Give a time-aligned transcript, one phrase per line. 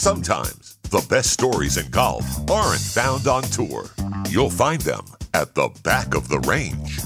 [0.00, 3.84] Sometimes the best stories in golf aren't found on tour.
[4.30, 5.04] You'll find them
[5.34, 7.00] at the back of the range.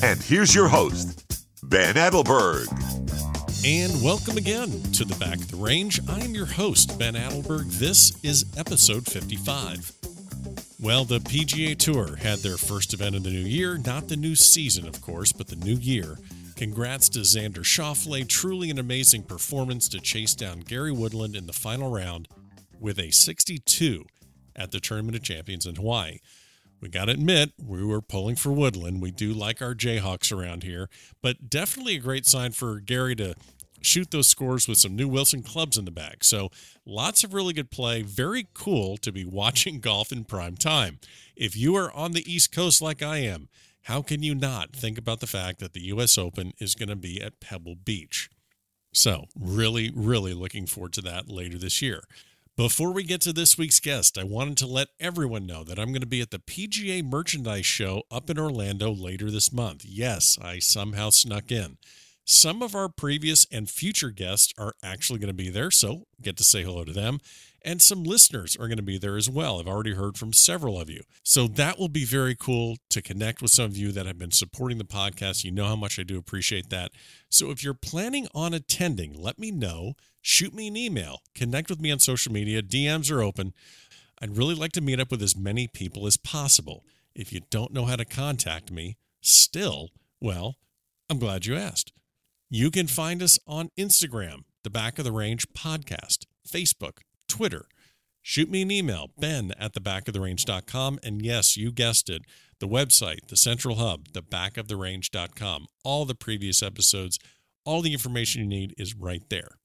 [0.00, 1.24] And here's your host,
[1.64, 2.68] Ben Adelberg.
[3.66, 5.98] And welcome again to the back of the range.
[6.08, 7.80] I'm your host, Ben Adelberg.
[7.80, 9.90] This is episode 55.
[10.78, 14.36] Well, the PGA Tour had their first event of the new year, not the new
[14.36, 16.16] season, of course, but the new year.
[16.56, 18.28] Congrats to Xander Schauffele.
[18.28, 22.28] Truly an amazing performance to chase down Gary Woodland in the final round
[22.78, 24.04] with a 62
[24.54, 26.18] at the Tournament of Champions in Hawaii.
[26.80, 29.02] We got to admit, we were pulling for Woodland.
[29.02, 30.88] We do like our Jayhawks around here,
[31.22, 33.34] but definitely a great sign for Gary to
[33.80, 36.24] shoot those scores with some new Wilson clubs in the bag.
[36.24, 36.50] So
[36.86, 38.02] lots of really good play.
[38.02, 40.98] Very cool to be watching golf in prime time.
[41.34, 43.48] If you are on the East Coast like I am,
[43.84, 46.16] how can you not think about the fact that the U.S.
[46.16, 48.30] Open is going to be at Pebble Beach?
[48.92, 52.04] So, really, really looking forward to that later this year.
[52.56, 55.88] Before we get to this week's guest, I wanted to let everyone know that I'm
[55.88, 59.84] going to be at the PGA Merchandise Show up in Orlando later this month.
[59.84, 61.76] Yes, I somehow snuck in.
[62.24, 66.36] Some of our previous and future guests are actually going to be there, so get
[66.38, 67.18] to say hello to them.
[67.64, 69.58] And some listeners are going to be there as well.
[69.58, 71.02] I've already heard from several of you.
[71.22, 74.32] So that will be very cool to connect with some of you that have been
[74.32, 75.44] supporting the podcast.
[75.44, 76.92] You know how much I do appreciate that.
[77.30, 79.94] So if you're planning on attending, let me know.
[80.20, 82.62] Shoot me an email, connect with me on social media.
[82.62, 83.52] DMs are open.
[84.20, 86.84] I'd really like to meet up with as many people as possible.
[87.14, 89.90] If you don't know how to contact me, still,
[90.20, 90.56] well,
[91.10, 91.92] I'm glad you asked.
[92.48, 96.98] You can find us on Instagram, the Back of the Range Podcast, Facebook,
[97.34, 97.66] Twitter.
[98.22, 101.00] Shoot me an email, ben at the back of the range.com.
[101.02, 102.22] And yes, you guessed it,
[102.60, 105.66] the website, the central hub, the back of the range.com.
[105.82, 107.18] All the previous episodes,
[107.64, 109.58] all the information you need is right there.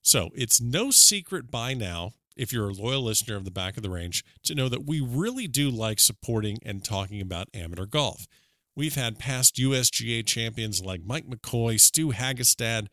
[0.00, 3.82] So it's no secret by now, if you're a loyal listener of the back of
[3.82, 8.26] the range, to know that we really do like supporting and talking about amateur golf.
[8.74, 12.86] We've had past USGA champions like Mike McCoy, Stu Hagestad.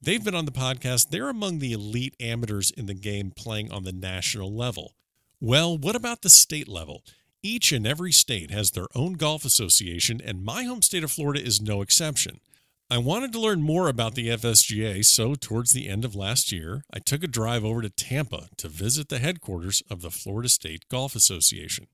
[0.00, 1.10] They've been on the podcast.
[1.10, 4.94] They're among the elite amateurs in the game playing on the national level.
[5.40, 7.02] Well, what about the state level?
[7.42, 11.42] Each and every state has their own golf association, and my home state of Florida
[11.42, 12.40] is no exception.
[12.88, 16.84] I wanted to learn more about the FSGA, so towards the end of last year,
[16.92, 20.84] I took a drive over to Tampa to visit the headquarters of the Florida State
[20.88, 21.88] Golf Association.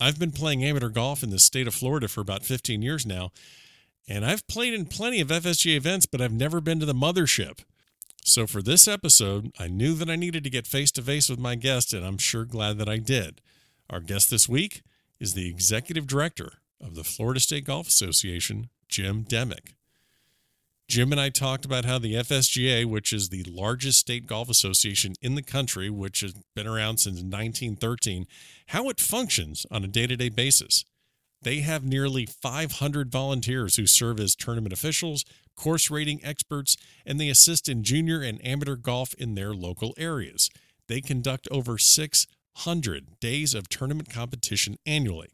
[0.00, 3.30] I've been playing amateur golf in the state of Florida for about 15 years now,
[4.08, 7.60] and I've played in plenty of FSGA events, but I've never been to the mothership.
[8.24, 11.38] So for this episode, I knew that I needed to get face to face with
[11.38, 13.40] my guest, and I'm sure glad that I did.
[13.90, 14.82] Our guest this week
[15.20, 19.74] is the executive director of the Florida State Golf Association, Jim Demick.
[20.86, 25.14] Jim and I talked about how the FSGA, which is the largest state golf association
[25.22, 28.26] in the country, which has been around since 1913,
[28.68, 30.84] how it functions on a day to day basis.
[31.44, 37.28] They have nearly 500 volunteers who serve as tournament officials, course rating experts, and they
[37.28, 40.48] assist in junior and amateur golf in their local areas.
[40.88, 45.28] They conduct over 600 days of tournament competition annually.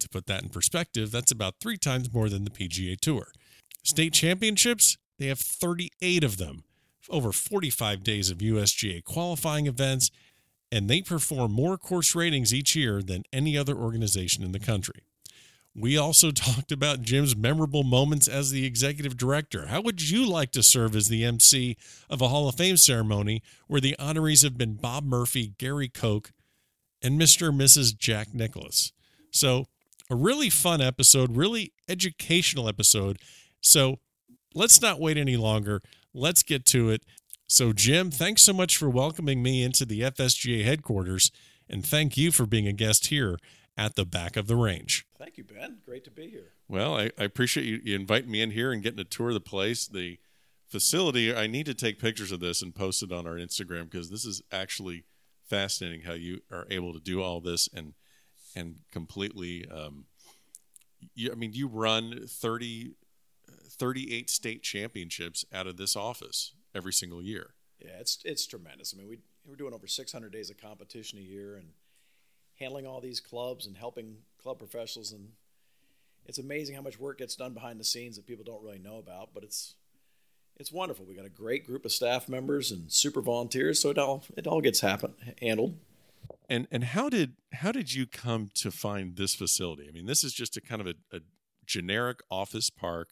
[0.00, 3.28] To put that in perspective, that's about three times more than the PGA Tour.
[3.82, 6.64] State championships, they have 38 of them,
[7.10, 10.10] over 45 days of USGA qualifying events,
[10.72, 15.02] and they perform more course ratings each year than any other organization in the country.
[15.74, 19.66] We also talked about Jim's memorable moments as the executive director.
[19.66, 21.76] How would you like to serve as the MC
[22.08, 26.30] of a Hall of Fame ceremony where the honorees have been Bob Murphy, Gary Koch,
[27.02, 27.48] and Mr.
[27.48, 27.96] and Mrs.
[27.96, 28.92] Jack Nicklaus?
[29.30, 29.66] So,
[30.10, 33.18] a really fun episode, really educational episode,
[33.60, 33.98] so
[34.54, 35.80] let's not wait any longer.
[36.12, 37.02] Let's get to it.
[37.46, 41.30] So, Jim, thanks so much for welcoming me into the FSGA headquarters,
[41.68, 43.38] and thank you for being a guest here
[43.76, 45.06] at the back of the range.
[45.18, 45.78] Thank you, Ben.
[45.84, 46.52] Great to be here.
[46.68, 49.34] Well, I, I appreciate you, you inviting me in here and getting a tour of
[49.34, 49.86] the place.
[49.86, 50.18] The
[50.68, 54.10] facility, I need to take pictures of this and post it on our Instagram because
[54.10, 55.04] this is actually
[55.48, 57.94] fascinating how you are able to do all this and
[58.56, 60.06] and completely um,
[61.14, 62.94] you, I mean you run 30
[63.74, 67.54] 38 state championships out of this office every single year.
[67.78, 68.94] Yeah, it's it's tremendous.
[68.94, 71.68] I mean, we we're doing over 600 days of competition a year and
[72.58, 75.28] handling all these clubs and helping club professionals and
[76.26, 78.98] it's amazing how much work gets done behind the scenes that people don't really know
[78.98, 79.74] about, but it's
[80.56, 81.04] it's wonderful.
[81.04, 84.46] We got a great group of staff members and super volunteers, so it all it
[84.46, 85.76] all gets happen handled.
[86.48, 89.86] And and how did how did you come to find this facility?
[89.88, 91.20] I mean, this is just a kind of a, a
[91.66, 93.10] generic office park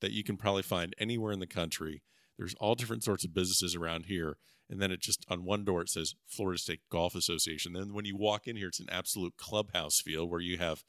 [0.00, 2.02] that you can probably find anywhere in the country.
[2.38, 4.36] There's all different sorts of businesses around here.
[4.68, 7.72] And then it just on one door it says Florida State Golf Association.
[7.72, 10.84] Then when you walk in here, it's an absolute clubhouse feel where you have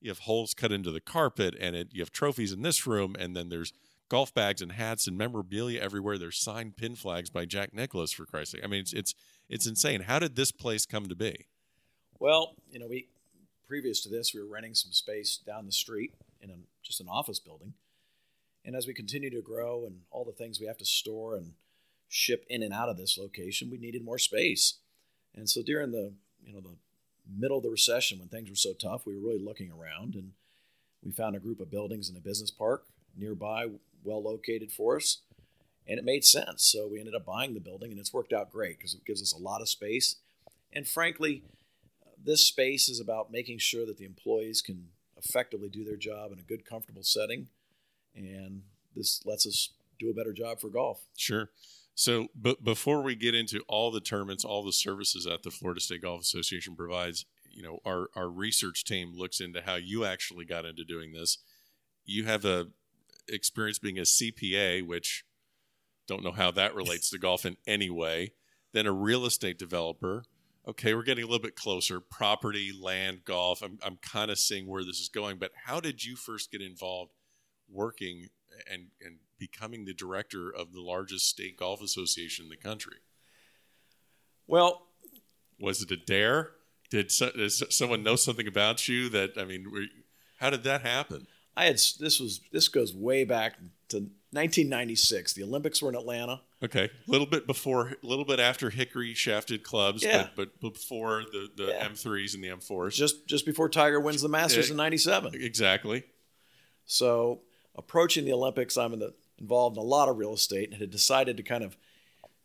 [0.00, 3.16] you have holes cut into the carpet, and it, you have trophies in this room,
[3.18, 3.72] and then there's
[4.10, 6.18] golf bags and hats and memorabilia everywhere.
[6.18, 8.64] There's signed pin flags by Jack Nicklaus for Christ's sake.
[8.64, 9.14] I mean, it's it's
[9.48, 10.02] it's insane.
[10.02, 11.46] How did this place come to be?
[12.18, 13.08] Well, you know, we
[13.66, 17.08] previous to this, we were renting some space down the street in a, just an
[17.08, 17.74] office building.
[18.64, 21.52] And as we continue to grow and all the things we have to store and
[22.14, 24.74] ship in and out of this location, we needed more space.
[25.34, 26.12] And so during the
[26.44, 26.76] you know the
[27.28, 30.32] middle of the recession when things were so tough, we were really looking around and
[31.02, 32.84] we found a group of buildings in a business park
[33.16, 33.66] nearby,
[34.04, 35.22] well located for us,
[35.86, 36.62] and it made sense.
[36.64, 39.20] So we ended up buying the building, and it's worked out great because it gives
[39.20, 40.16] us a lot of space.
[40.72, 41.42] And frankly,
[42.22, 46.38] this space is about making sure that the employees can effectively do their job in
[46.38, 47.48] a good, comfortable setting,
[48.14, 48.62] and
[48.94, 51.02] this lets us do a better job for golf.
[51.16, 51.50] Sure.
[51.94, 55.80] So, but before we get into all the tournaments, all the services that the Florida
[55.80, 60.44] State Golf Association provides, you know, our our research team looks into how you actually
[60.44, 61.38] got into doing this.
[62.04, 62.66] You have a
[63.28, 65.24] experience being a CPA, which
[66.06, 68.32] don't know how that relates to golf in any way.
[68.72, 70.24] Then a real estate developer.
[70.66, 72.00] Okay, we're getting a little bit closer.
[72.00, 73.62] Property, land, golf.
[73.62, 75.38] I'm I'm kind of seeing where this is going.
[75.38, 77.12] But how did you first get involved
[77.70, 78.26] working
[78.70, 82.96] and and becoming the director of the largest state golf association in the country?
[84.46, 84.86] Well,
[85.60, 86.50] was it a dare?
[86.90, 89.70] Did, so, does someone know something about you that I mean?
[89.72, 89.84] Were,
[90.38, 91.26] how did that happen?
[91.56, 93.56] I had this was this goes way back
[93.88, 93.96] to
[94.32, 95.32] 1996.
[95.34, 96.40] The Olympics were in Atlanta.
[96.62, 100.28] Okay, a little bit before, a little bit after Hickory shafted clubs, Yeah.
[100.34, 101.88] but, but before the, the Yeah.
[101.88, 102.94] M3s and the M4s.
[102.94, 104.72] Just just before Tiger wins the Masters Yeah.
[104.72, 105.34] in '97.
[105.34, 106.04] exactly.
[106.86, 107.42] So
[107.76, 109.14] approaching the Olympics, I'm in the,
[109.44, 111.76] involved in a lot of real estate and had decided to kind of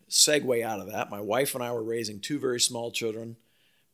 [0.09, 1.09] segue out of that.
[1.09, 3.37] My wife and I were raising two very small children,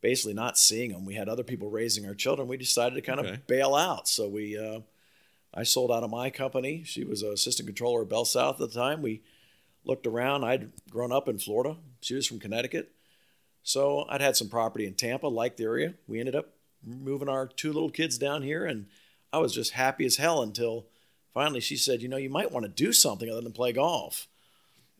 [0.01, 1.05] basically not seeing them.
[1.05, 2.47] We had other people raising our children.
[2.47, 3.29] We decided to kind Okay.
[3.33, 4.07] of bail out.
[4.07, 4.79] So we, uh,
[5.53, 6.83] I sold out of my company.
[6.83, 9.01] She was an assistant controller at Bell South at the time.
[9.03, 9.21] We
[9.83, 10.43] looked around.
[10.43, 11.77] I'd grown up in Florida.
[12.01, 12.91] She was from Connecticut.
[13.61, 15.93] So I'd had some property in Tampa, liked the area.
[16.07, 16.53] We ended up
[16.83, 18.87] moving our two little kids down here, and
[19.33, 20.85] I was just happy as hell until
[21.35, 24.27] finally she said, "You know, you might want to do something other than play golf."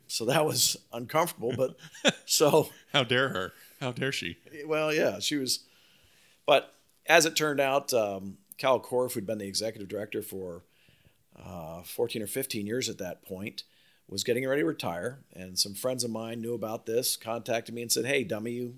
[0.08, 1.76] So that was uncomfortable, but
[2.28, 3.54] so How dare her?
[3.82, 4.38] How dare she?
[4.68, 5.62] well, yeah, she was.
[6.46, 6.76] But
[7.08, 10.62] as it turned out, um, Cal Korf, who'd been the executive director for
[11.44, 13.64] uh, 14 or 15 years at that point,
[14.08, 15.20] was getting ready to retire.
[15.34, 18.76] And some friends of mine knew about this, contacted me and said, "Hey, dummy, you,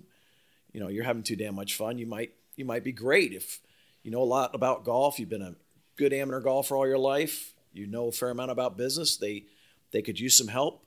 [0.71, 1.97] you know, you're having too damn much fun.
[1.97, 3.59] You might, you might be great if
[4.03, 5.19] you know a lot about golf.
[5.19, 5.55] You've been a
[5.97, 7.53] good amateur golfer all your life.
[7.73, 9.17] You know a fair amount about business.
[9.17, 9.45] They,
[9.91, 10.83] they could use some help."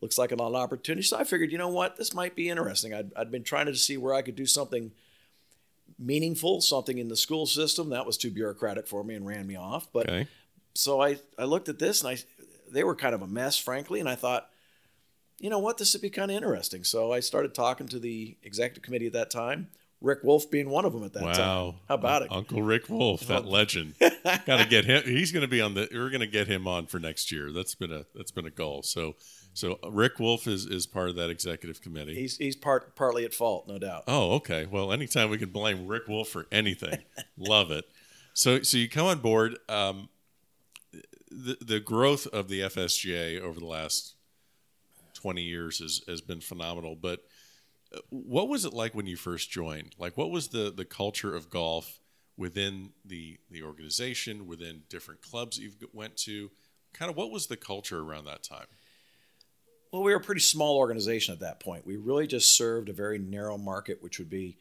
[0.00, 1.02] looks like a lot of opportunity.
[1.02, 2.94] So I figured, you know what, this might be interesting.
[2.94, 4.92] I'd, I'd been trying to see where I could do something
[5.98, 7.90] meaningful, something in the school system.
[7.90, 9.88] That was too bureaucratic for me and ran me off.
[9.92, 10.28] But Okay.
[10.74, 12.18] so I, I looked at this and I,
[12.70, 13.98] they were kind of a mess, frankly.
[13.98, 14.48] And I thought,
[15.40, 16.84] you know what, this would be kind of interesting.
[16.84, 19.68] So I started talking to the executive committee at that time,
[20.00, 21.36] Rick Wolf being one of them at that time.
[21.36, 21.74] Wow.
[21.88, 22.28] How about it?
[22.30, 23.94] Uncle Rick Wolf, that legend.
[24.00, 25.02] Got to get him.
[25.04, 25.88] He's going to be on the.
[25.92, 27.50] We're going to get him on for next year.
[27.50, 28.82] That's been a that's been a goal.
[28.82, 29.16] So
[29.58, 32.14] so Rick Wolf is is part of that executive committee.
[32.14, 34.04] He's, he's part, partly at fault, no doubt.
[34.06, 34.66] Oh, okay.
[34.66, 36.98] Well, anytime we can blame Rick Wolf for anything,
[37.36, 37.84] love it.
[38.34, 39.58] So, so you come on board.
[39.68, 40.10] Um,
[41.30, 44.14] the the growth of the FSGA over the last
[45.12, 46.94] twenty years has has been phenomenal.
[46.94, 47.24] But
[48.10, 49.94] what was it like when you first joined?
[49.98, 52.00] Like, what was the the culture of golf
[52.36, 56.50] within the the organization, within different clubs you went to?
[56.92, 58.66] Kind of, what was the culture around that time?
[59.92, 61.86] Well, we were a pretty small organization at that point.
[61.86, 64.56] We really just served a very narrow market, which would be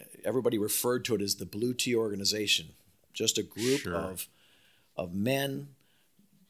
[0.00, 2.68] eh, everybody referred to it as the blue tee organization,
[3.12, 3.94] just a group Sure.
[3.94, 4.28] of
[4.96, 5.68] of men.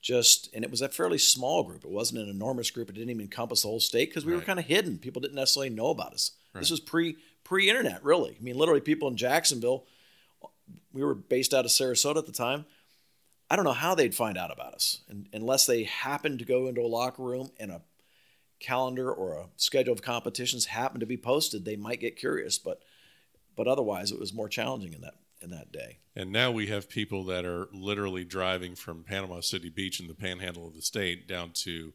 [0.04, 1.82] Just and it was a fairly small group.
[1.82, 2.90] It wasn't an enormous group.
[2.90, 4.99] It didn't even encompass the whole state because we were kind of hidden.
[4.99, 6.32] People didn't necessarily know about us.
[6.52, 6.61] Right.
[6.61, 8.37] This was pre pre internet, really.
[8.38, 9.87] I mean, literally, people in Jacksonville.
[10.92, 12.66] We were based out of Sarasota at the time.
[13.50, 16.68] I don't know how they'd find out about us and, unless they happened to go
[16.68, 17.82] into a locker room and a
[18.61, 21.64] calendar or a schedule of competitions happened to be posted.
[21.64, 22.82] They might get curious, but
[23.56, 25.98] but otherwise it was more challenging in that in that day.
[26.16, 30.14] And now we have people that are literally driving from Panama City Beach in the
[30.14, 31.92] panhandle of the state down to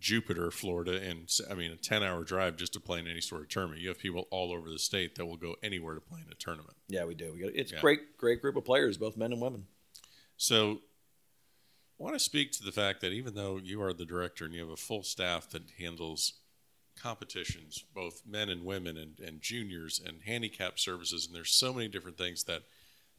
[0.00, 3.48] Jupiter, Florida, and I mean a ten-hour drive just to play in any sort of
[3.48, 3.80] tournament.
[3.80, 6.34] You have people all over the state that will go anywhere to play in a
[6.34, 6.76] tournament.
[6.88, 7.32] Yeah, we do.
[7.32, 7.78] We got it's Yeah.
[7.78, 9.66] a great great group of players, both men and women.
[10.36, 10.80] So,
[12.00, 14.52] I want to speak to the fact that even though you are the director and
[14.52, 16.32] you have a full staff that handles
[17.00, 21.88] competitions, both men and women, and, and juniors, and handicap services, and there's so many
[21.88, 22.62] different things that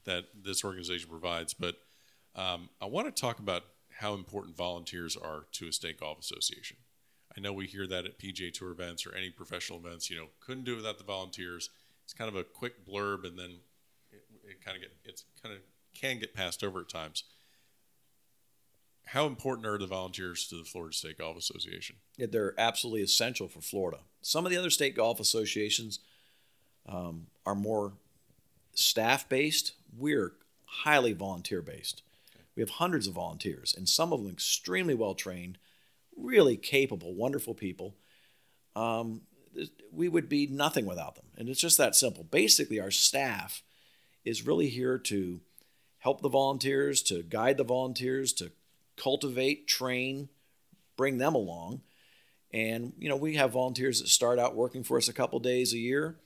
[0.06, 1.54] that this organization provides.
[1.54, 1.76] But
[2.36, 3.64] um, I want to talk about
[4.00, 6.78] how important volunteers are to a state golf association.
[7.38, 10.10] I know we hear that at PGA Tour events or any professional events.
[10.10, 11.70] You know, couldn't do it without the volunteers.
[12.04, 13.60] It's kind of a quick blurb, and then
[14.12, 15.62] it, it kind of get it's kind of
[15.94, 17.24] can get passed over at times.
[19.08, 21.98] How important are the volunteers to the Florida State Golf Association?
[22.18, 24.00] Yeah, they're absolutely essential for Florida.
[24.22, 26.00] Some of the other state golf associations
[26.88, 27.94] um, are more
[28.74, 29.74] staff based.
[29.96, 30.34] We're
[30.66, 32.02] highly volunteer based.
[32.56, 35.58] We have hundreds of volunteers, and some of them extremely well trained,
[36.16, 37.96] really capable, wonderful people.
[38.76, 39.22] Um,
[39.92, 41.26] we would be nothing without them.
[41.38, 42.24] And it's just that simple.
[42.24, 43.64] Basically, our staff
[44.26, 45.42] is really here to
[46.00, 48.52] help the volunteers, to guide the volunteers, to
[48.98, 50.30] cultivate, train,
[50.98, 51.82] bring them along.
[52.52, 55.74] And, you know, we have volunteers that start out working for us a couple days
[55.74, 56.18] a year.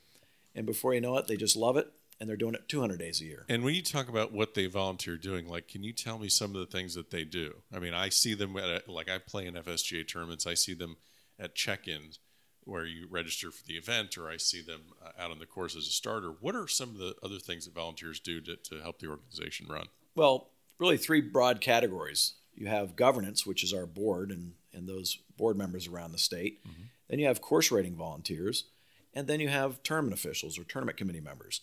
[0.54, 3.22] And before you know it, they just love it and they're doing it 200 days
[3.22, 3.46] a year.
[3.48, 6.56] And when you talk about what they volunteer doing, like, can you tell me some
[6.56, 7.56] of the things that they do?
[7.74, 10.74] I mean, I see them at, a, like, I play in FSGA tournaments, I see
[10.74, 10.98] them
[11.40, 12.20] at check ins
[12.64, 15.76] where you register for the event, or I see them uh, out on the course
[15.76, 16.34] as a starter.
[16.42, 19.68] What are some of the other things that volunteers do to, to help the organization
[19.70, 19.88] run?
[20.16, 22.34] Well, really three broad categories.
[22.58, 26.66] You have governance, which is our board and, and those board members around the state.
[26.68, 26.84] Mm-hmm.
[27.10, 28.66] Then you have course rating volunteers.
[29.14, 31.62] And then you have tournament officials or tournament committee members.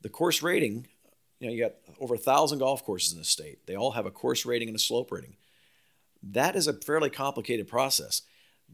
[0.00, 0.86] The course rating,
[1.38, 3.66] you know, you got over a thousand golf courses in the state.
[3.66, 5.36] They all have a course rating and a slope rating.
[6.22, 8.22] That is a fairly complicated process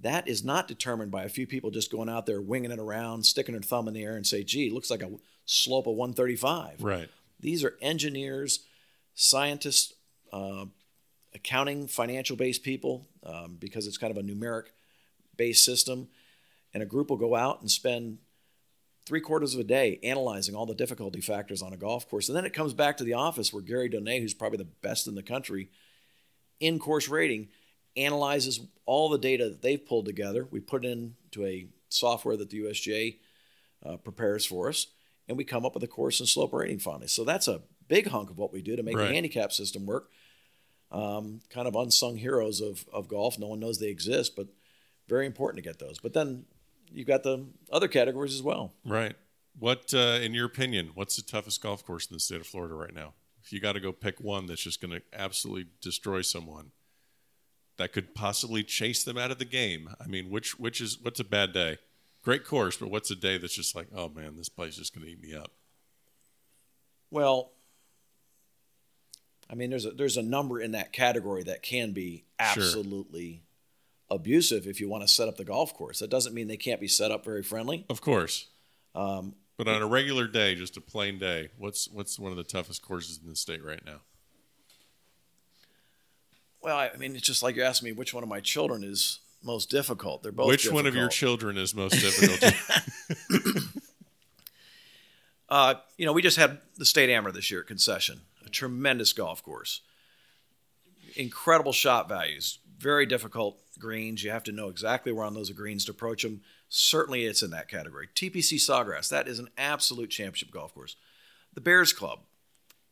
[0.02, 3.24] that is not determined by a few people just going out there winging it around,
[3.24, 5.10] sticking their thumb in the air and say, gee, looks like a
[5.44, 6.82] slope of 135.
[6.82, 7.08] Right.
[7.40, 8.60] These are engineers,
[9.14, 9.94] scientists,
[10.32, 10.66] uh,
[11.34, 14.66] accounting, financial based people, um, because it's kind of a numeric
[15.36, 16.08] based system.
[16.74, 18.18] And a group will go out and spend
[19.06, 22.28] three quarters of a day analyzing all the difficulty factors on a golf course.
[22.28, 25.06] And then it comes back to the office where Gary Donay, who's probably the best
[25.06, 25.70] in the country
[26.60, 27.48] in course rating,
[27.96, 30.46] analyzes all the data that they've pulled together.
[30.50, 33.16] We put it into a software that the USGA
[33.84, 34.88] uh, prepares for us,
[35.26, 37.08] and we come up with a course and slope rating finally.
[37.08, 39.08] So that's a big hunk of what we do to make right.
[39.08, 40.10] the handicap system work.
[40.90, 43.38] Um, kind of unsung heroes of, of golf.
[43.38, 44.46] No one knows they exist, but
[45.06, 45.98] very important to get those.
[45.98, 46.46] But then
[46.90, 48.72] you've got the other categories as well.
[48.86, 49.14] Right.
[49.58, 52.74] What, uh, in your opinion, what's the toughest golf course in the state of Florida
[52.74, 53.12] right now?
[53.42, 56.70] If you got to go pick one that's just going to absolutely destroy someone,
[57.78, 59.90] that could possibly chase them out of the game.
[60.00, 61.78] I mean, which which is what's a bad day?
[62.22, 65.06] Great course, but what's a day that's just like, oh man, this place is going
[65.06, 65.52] to eat me up?
[67.10, 67.52] Well,
[69.50, 73.42] I mean, there's a there's a number in that category that can be absolutely
[74.10, 74.16] sure.
[74.16, 76.00] abusive if you want to set up the golf course.
[76.00, 77.86] That doesn't mean they can't be set up very friendly.
[77.88, 78.46] Of course.
[78.94, 82.44] Um, but on a regular day, just a plain day, what's what's one of the
[82.44, 84.00] toughest courses in the state right now?
[86.60, 89.20] Well, I mean, it's just like you asked me which one of my children is
[89.42, 90.22] most difficult.
[90.22, 90.48] They're both.
[90.48, 90.84] Which difficult.
[90.84, 93.64] one of your children is most difficult?
[95.48, 99.12] uh, you know, we just had the State Amateur this year at Concession, a tremendous
[99.12, 99.80] golf course,
[101.16, 104.22] incredible shot values, very difficult greens.
[104.22, 106.42] You have to know exactly where on those greens to approach them.
[106.68, 108.08] Certainly, it's in that category.
[108.14, 110.96] TPC Sawgrass, that is an absolute championship golf course.
[111.54, 112.20] The Bears Club,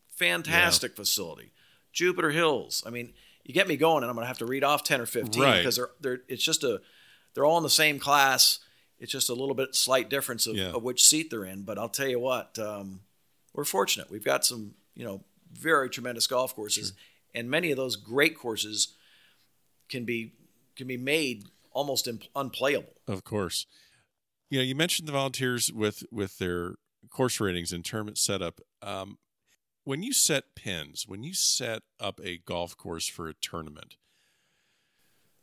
[0.09, 0.97] fantastic yeah.
[0.97, 1.53] facility.
[1.93, 3.13] Jupiter Hills, I mean
[3.47, 5.43] you get me going, and I'm going to have to read off ten or fifteen
[5.43, 5.59] right.
[5.59, 6.81] because they're they're it's just a
[7.33, 8.59] they're all in the same class.
[8.99, 10.71] It's just a little bit slight difference of, yeah.
[10.71, 11.63] of which seat they're in.
[11.63, 13.01] But I'll tell you what, um,
[13.53, 14.11] we're fortunate.
[14.11, 16.97] We've got some you know very tremendous golf courses, sure.
[17.35, 18.95] and many of those great courses
[19.89, 20.33] can be
[20.77, 22.95] can be made almost unplayable.
[23.07, 23.67] Of course,
[24.51, 26.75] you know you mentioned the volunteers with with their
[27.11, 28.61] course ratings and tournament setup.
[28.83, 29.19] Um,
[29.85, 33.97] when you set pins, when you set up a golf course for a tournament,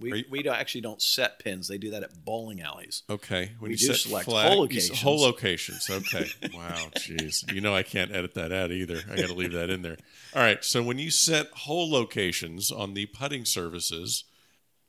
[0.03, 1.67] we, you, we don't, actually don't set pins.
[1.67, 3.03] They do that at bowling alleys.
[3.09, 3.51] Okay.
[3.59, 5.01] When we you do select flag, hole locations.
[5.01, 5.89] Hole locations.
[5.89, 6.27] Okay.
[6.53, 6.89] wow.
[6.97, 7.51] Jeez.
[7.51, 9.01] You know I can't edit that out either.
[9.11, 9.97] I got to leave that in there.
[10.35, 10.63] All right.
[10.63, 14.25] So when you set hole locations on the putting services,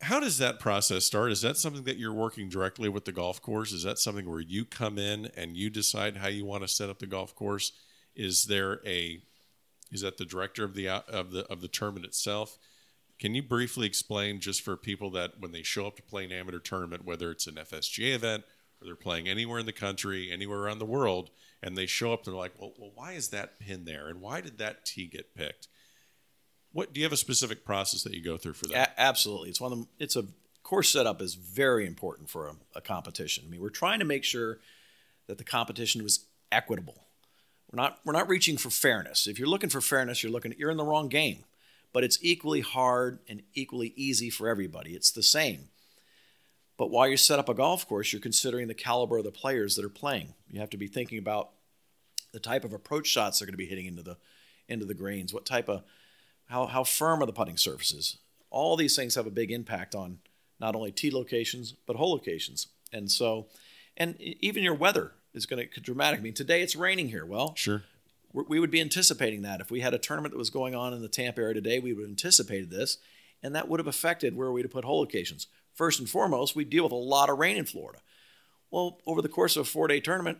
[0.03, 1.33] how does that process start?
[1.33, 3.73] Is that something that you're working directly with the golf course?
[3.73, 6.91] Is that something where you come in and you decide how you want to set
[6.91, 7.73] up the golf course?
[8.15, 9.23] Is there a
[9.95, 12.59] is that the director of the of the of the tournament itself.
[13.19, 16.33] Can you briefly explain, just for people that when they show up to play an
[16.33, 18.45] amateur tournament, whether it's an FSGA event
[18.81, 21.31] or they're playing anywhere in the country, anywhere around the world,
[21.63, 24.41] and they show up, they're like, well, well why is that pin there, and why
[24.41, 25.69] did that tee get picked?
[26.73, 28.95] What do you have a specific process that you go through for that?
[28.97, 29.89] A- absolutely, it's one of them.
[29.99, 30.25] It's a
[30.65, 33.45] course setup is very important for a, a competition.
[33.47, 34.59] I mean, we're trying to make sure
[35.29, 37.05] that the competition was equitable.
[37.71, 39.29] We're not we're not reaching for fairness.
[39.29, 41.45] If you're looking for fairness, you're looking you're in the wrong game.
[41.95, 44.95] But it's equally hard and equally easy for everybody.
[44.95, 45.69] It's the same.
[46.77, 49.77] But while you set up a golf course, you're considering the caliber of the players
[49.77, 50.35] that are playing.
[50.51, 51.51] You have to be thinking about
[52.33, 54.19] the type of approach shots they're going to be hitting into the
[54.69, 55.85] into the greens, what type of
[56.47, 58.19] how how firm are the putting surfaces.
[58.51, 60.19] All these things have a big impact on
[60.59, 62.67] not only tee locations but hole locations.
[62.93, 63.47] And so,
[63.97, 66.21] and even your weather is going to dramatic.
[66.21, 67.25] I mean, today it's raining here.
[67.25, 67.83] Well, sure.
[68.35, 71.03] We would be anticipating that if we had a tournament that was going on in
[71.03, 72.99] the Tampa area today, we would have anticipated this,
[73.43, 75.47] and that would have affected where we'd have put hole locations.
[75.73, 78.01] First and foremost, we deal with a lot of rain in Florida.
[78.73, 80.39] Well, over the course of a four-day tournament,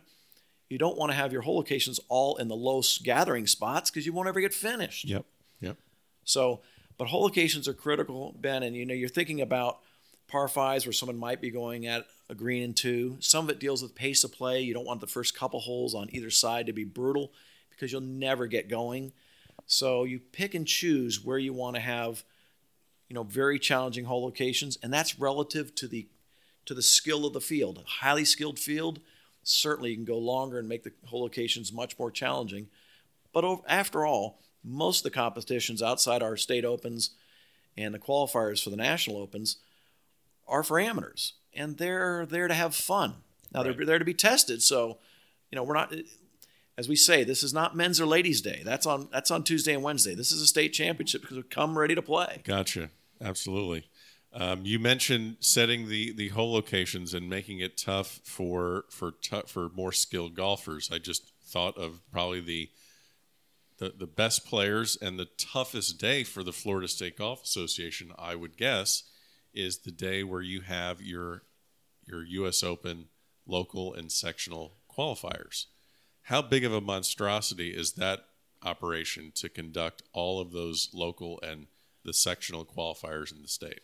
[0.69, 4.05] you don't want to have your hole locations all in the low gathering spots because
[4.05, 5.05] you won't ever get finished.
[5.05, 5.25] Yep.
[5.61, 5.77] Yep.
[6.25, 6.59] So,
[6.97, 9.79] but hole locations are critical, Ben, and you know you're thinking about
[10.27, 13.17] par fives where someone might be going at a green and two.
[13.19, 14.61] Some of it deals with pace of play.
[14.61, 17.31] You don't want the first couple holes on either side to be brutal
[17.75, 19.11] because you'll never get going.
[19.67, 22.23] So you pick and choose where you want to have,
[23.09, 26.07] you know, very challenging hole locations, and that's relative to the
[26.65, 27.77] to the skill of the field.
[27.77, 28.99] A highly skilled field,
[29.43, 32.67] certainly you can go longer and make the hole locations much more challenging.
[33.31, 37.11] But after all, most of the competitions outside our state opens
[37.77, 39.57] and the qualifiers for the national opens
[40.47, 43.15] are for amateurs, and they're there to have fun.
[43.53, 43.77] Now right.
[43.77, 44.61] they're there to be tested.
[44.61, 44.97] So,
[45.51, 45.93] you know, we're not,
[46.77, 48.61] as we say, this is not men's or ladies' day.
[48.65, 50.15] That's on that's on Tuesday and Wednesday.
[50.15, 52.41] This is a state championship because we come ready to play.
[52.43, 52.89] Gotcha.
[53.21, 53.87] Absolutely.
[54.33, 59.43] Um, you mentioned setting the the hole locations and making it tough for for t-
[59.47, 60.91] for more skilled golfers.
[60.91, 62.69] I just thought of probably the
[63.77, 68.35] the, the best players and the toughest day for the Florida State Golf Association, I
[68.35, 69.03] would guess,
[69.53, 71.43] is the day where you have your
[72.05, 72.63] your U.S.
[72.63, 73.05] Open
[73.47, 75.67] local and sectional qualifiers.
[76.25, 78.25] How big of a monstrosity is that
[78.63, 81.67] operation to conduct all of those local and
[82.03, 83.81] the sectional qualifiers in the state?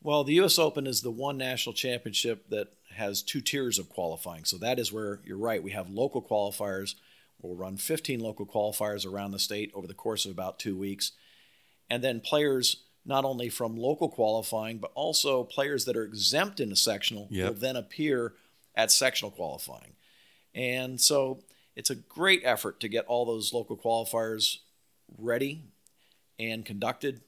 [0.00, 0.60] Well, the U.S.
[0.60, 4.44] Open is the one national championship that has two tiers of qualifying.
[4.44, 5.62] So that is where you're right.
[5.62, 6.94] We have local qualifiers.
[7.42, 11.12] We'll run 15 local qualifiers around the state over the course of about two weeks.
[11.90, 16.70] And then players not only from local qualifying, but also players that are exempt in
[16.70, 17.48] the sectional yep.
[17.48, 18.34] will then appear
[18.76, 19.94] at sectional qualifying.
[20.54, 21.40] And so
[21.76, 24.58] it's a great effort to get all those local qualifiers
[25.18, 25.62] ready
[26.38, 27.20] and conducted.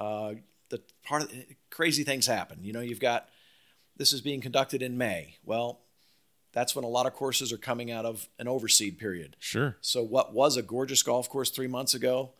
[0.00, 0.34] Uh,
[0.70, 1.32] the part of
[1.70, 2.58] crazy things happen.
[2.62, 3.28] You know, you've got
[3.96, 5.36] this is being conducted in May.
[5.44, 5.80] Well,
[6.52, 9.36] that's when a lot of courses are coming out of an overseed period.
[9.38, 9.76] Sure.
[9.80, 12.30] So what was a gorgeous golf course three months ago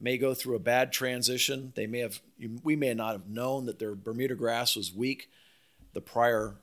[0.00, 1.72] may go through a bad transition.
[1.76, 2.20] They may have,
[2.62, 5.28] we may not have known that their Bermuda grass was weak
[5.92, 6.56] the prior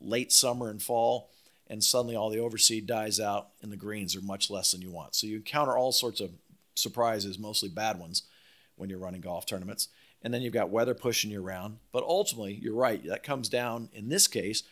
[0.00, 1.30] late summer and fall,
[1.68, 4.90] and suddenly all the overseed dies out and the greens are much less than you
[4.90, 5.14] want.
[5.14, 6.30] So you encounter all sorts of
[6.74, 8.22] surprises, mostly bad ones,
[8.76, 9.88] when you're running golf tournaments.
[10.22, 11.78] And then you've got weather pushing you around.
[11.92, 14.64] But ultimately, you're right, that comes down, in this case,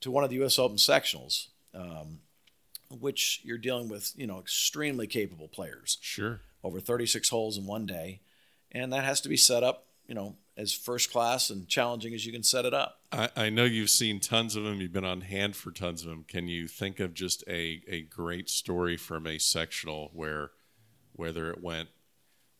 [0.00, 0.58] to one of the U.S.
[0.58, 1.48] Open sectionals.
[1.74, 2.20] Um,
[3.00, 5.98] which you're dealing with, you know, extremely capable players.
[6.00, 8.20] Sure over 36 holes in one day.
[8.72, 12.26] And that has to be set up, you know, as first class and challenging as
[12.26, 13.00] you can set it up.
[13.12, 14.80] I, I, know you've seen tons of them.
[14.80, 16.24] You've been on hand for tons of them.
[16.26, 20.50] Can you think of just a, a great story from a sectional where,
[21.12, 21.88] whether it went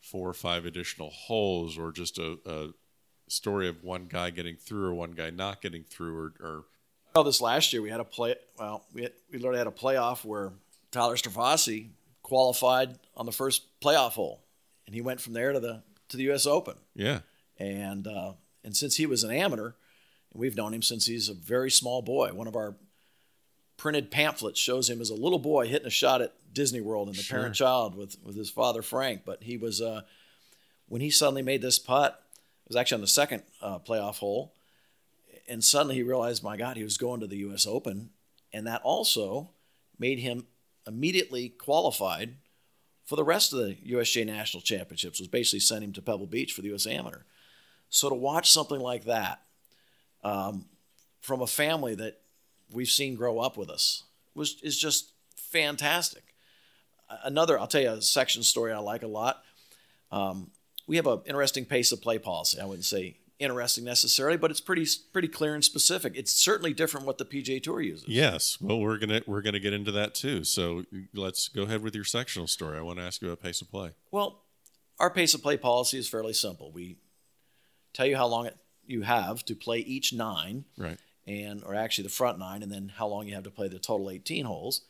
[0.01, 2.69] four or five additional holes or just a, a
[3.29, 6.65] story of one guy getting through or one guy not getting through or, or
[7.17, 8.35] well, this last year we had a play.
[8.59, 10.53] Well, we had, we literally had a playoff where
[10.91, 11.89] Tyler Strafaci
[12.23, 14.45] qualified on the first playoff hole,
[14.85, 16.47] and he went from there to the to the U.S.
[16.47, 16.75] Open.
[16.95, 17.21] Yeah,
[17.59, 18.33] and uh,
[18.63, 19.73] and since he was an amateur,
[20.37, 22.33] we've known him since he's a very small boy.
[22.33, 22.77] One of our
[23.77, 27.17] printed pamphlets shows him as a little boy hitting a shot at Disney World and
[27.17, 27.39] the sure.
[27.39, 29.23] parent child with with his father Frank.
[29.25, 30.03] But he was uh,
[30.89, 32.23] when he suddenly made this putt.
[32.65, 34.53] It was actually on the second uh, playoff hole,
[35.49, 37.65] and suddenly he realized, my God, he was going to the U.S.
[37.65, 38.11] Open,
[38.53, 39.51] and that also
[40.01, 40.47] made him
[40.85, 42.35] immediately qualified
[43.05, 46.53] for the rest of the USGA National Championships, was basically sent him to Pebble Beach
[46.53, 47.21] for the US Amateur.
[47.89, 49.43] So to watch something like that
[50.27, 50.65] um,
[51.21, 52.19] from a family that
[52.73, 54.03] we've seen grow up with us
[54.35, 56.23] was is just fantastic.
[57.23, 59.45] Another, I'll tell you a section story I like a lot.
[60.11, 60.51] Um,
[60.89, 62.61] we have an interesting pace of play policy.
[62.61, 66.15] I wouldn't say interesting necessarily, but it's pretty pretty clear and specific.
[66.17, 68.09] It's certainly different what the PGA Tour uses.
[68.09, 70.43] Yes, well, we're gonna we're gonna get into that too.
[70.43, 70.85] So
[71.15, 72.77] let's go ahead with your sectional story.
[72.79, 73.93] I want to ask you about pace of play.
[74.11, 74.43] Well,
[74.99, 76.73] our pace of play policy is fairly simple.
[76.73, 76.97] We
[77.93, 78.57] tell you how long it
[78.87, 80.99] you have to play each nine, Right.
[81.27, 83.79] and or actually the front nine, and then how long you have to play the
[83.79, 84.83] total 18 holes.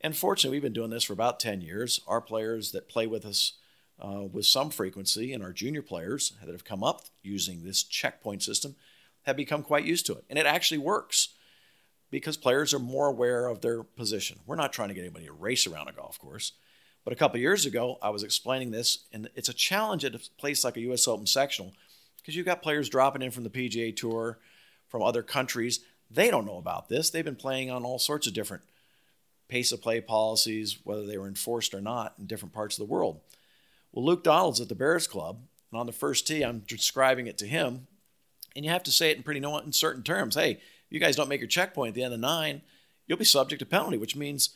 [0.00, 2.00] And fortunately, we've been doing this for about 10 years.
[2.06, 3.54] Our players that play with us
[4.00, 8.42] uh, with some frequency, and our junior players that have come up using this checkpoint
[8.44, 8.76] system,
[9.22, 11.30] have become quite used to it, and it actually works
[12.10, 14.38] because players are more aware of their position.
[14.46, 16.52] We're not trying to get anybody to race around a golf course.
[17.04, 20.20] But a couple years ago, I was explaining this, and it's a challenge at a
[20.38, 21.08] place like a U.S.
[21.08, 21.74] Open sectional
[22.28, 24.38] because you've got players dropping in from the PGA Tour,
[24.88, 25.80] from other countries.
[26.10, 27.08] They don't know about this.
[27.08, 28.64] They've been playing on all sorts of different
[29.48, 32.92] pace of play policies, whether they were enforced or not, in different parts of the
[32.92, 33.20] world.
[33.92, 35.40] Well, Luke Donald's at the Bears Club,
[35.72, 37.86] and on the first tee, I'm describing it to him,
[38.54, 40.34] and you have to say it in pretty no uncertain terms.
[40.34, 40.60] Hey,
[40.90, 42.60] you guys don't make your checkpoint at the end of nine,
[43.06, 44.50] you'll be subject to penalty, which means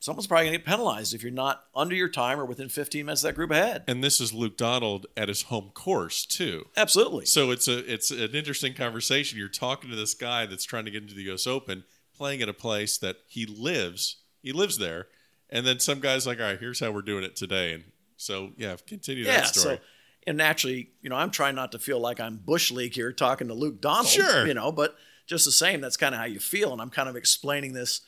[0.00, 3.06] someone's probably going to get penalized if you're not under your time or within 15
[3.06, 3.84] minutes of that group ahead.
[3.86, 6.66] And this is Luke Donald at his home course too.
[6.76, 7.26] Absolutely.
[7.26, 9.38] So it's a it's an interesting conversation.
[9.38, 11.46] You're talking to this guy that's trying to get into the U.S.
[11.46, 11.84] Open,
[12.16, 14.16] playing at a place that he lives.
[14.42, 15.06] He lives there,
[15.50, 17.74] and then some guys like, all right, here's how we're doing it today.
[17.74, 17.84] And
[18.16, 19.76] so yeah, continue yeah, that story.
[19.76, 19.82] so
[20.26, 23.48] and naturally, you know, I'm trying not to feel like I'm bush league here talking
[23.48, 24.06] to Luke Donald.
[24.06, 24.46] Sure.
[24.46, 27.08] You know, but just the same, that's kind of how you feel, and I'm kind
[27.08, 28.00] of explaining this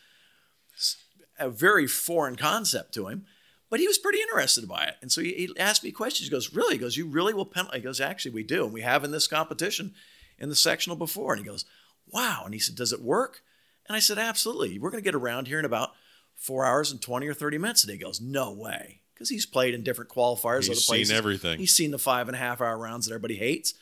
[1.39, 3.27] a very foreign concept to him.
[3.71, 4.97] But he was pretty interested by it.
[5.01, 6.29] And so he, he asked me questions.
[6.29, 6.75] He goes, Really?
[6.75, 7.77] He goes, You really will penalize?
[7.77, 8.65] He goes, Actually, we do.
[8.65, 9.95] And we have in this competition
[10.39, 11.33] in the sectional before.
[11.33, 11.65] And he goes,
[12.07, 12.43] Wow.
[12.45, 13.41] And he said, Does it work?
[13.89, 14.79] And I said, Absolutely.
[14.79, 15.93] We're going to get around here in about
[16.35, 17.83] four hours and 20 or 30 minutes.
[17.83, 19.01] And he goes, No way.
[19.15, 20.67] Because he's played in different qualifiers.
[20.67, 21.59] He's seen everything.
[21.59, 23.73] He's seen the five and a half hour rounds that everybody hates.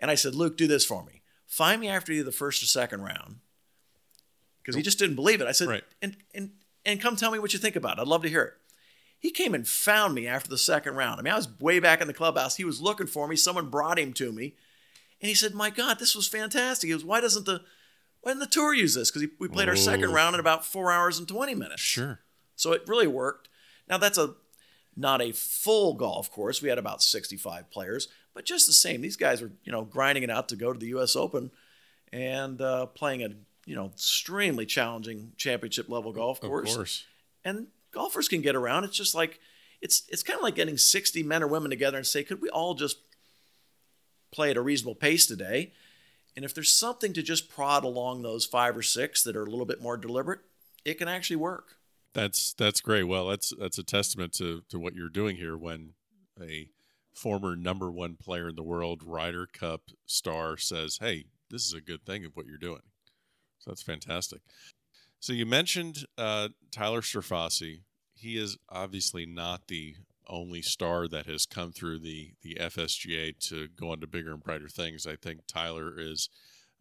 [0.00, 1.22] And I said, Luke, do this for me.
[1.46, 3.36] Find me after the first or second round.
[4.66, 5.46] Because he just didn't believe it.
[5.46, 5.84] I said, Right.
[6.02, 6.50] and, and,
[6.84, 8.00] and come tell me what you think about it.
[8.00, 8.54] I'd love to hear it.
[9.18, 11.20] He came and found me after the second round.
[11.20, 12.56] I mean, I was way back in the clubhouse.
[12.56, 13.36] He was looking for me.
[13.36, 14.54] Someone brought him to me.
[15.22, 16.88] And he said, My God, this was fantastic.
[16.88, 17.62] He goes, Why doesn't the
[18.20, 19.10] why didn't the tour use this?
[19.10, 21.80] Because we played our second round in about four hours and 20 minutes.
[21.80, 22.18] sure.
[22.56, 23.48] So it really worked.
[23.88, 24.34] Now that's a
[24.96, 26.60] not a full golf course.
[26.60, 30.24] We had about 65 players, but just the same, these guys were you know grinding
[30.24, 31.14] it out to go to the U.S.
[31.16, 31.50] Open
[32.12, 33.30] and uh, playing a
[33.66, 36.74] you know extremely challenging championship level golf Of course.
[36.74, 37.04] course.
[37.44, 38.84] And golfers can get around.
[38.84, 39.38] It's just like
[39.82, 42.48] it's it's kind of like getting 60 men or women together and say, could we
[42.48, 42.96] all just
[44.32, 45.72] play at a reasonable pace today?
[46.34, 49.50] And if there's something to just prod along those five or six that are a
[49.50, 50.40] little bit more deliberate,
[50.84, 51.76] it can actually work.
[52.12, 53.04] That's that's great.
[53.04, 55.94] Well, that's that's a testament to to what you're doing here when
[56.40, 56.70] a
[57.14, 61.80] former number one player in the world, Ryder Cup star, says, "Hey, this is a
[61.80, 62.82] good thing of what you're doing."
[63.66, 64.42] So that's fantastic.
[65.18, 67.80] So you mentioned uh, Tyler Strafaci.
[68.14, 69.96] He is obviously not the
[70.28, 74.42] only star that has come through the the FSGA to go on to bigger and
[74.42, 75.06] brighter things.
[75.06, 76.28] I think Tyler is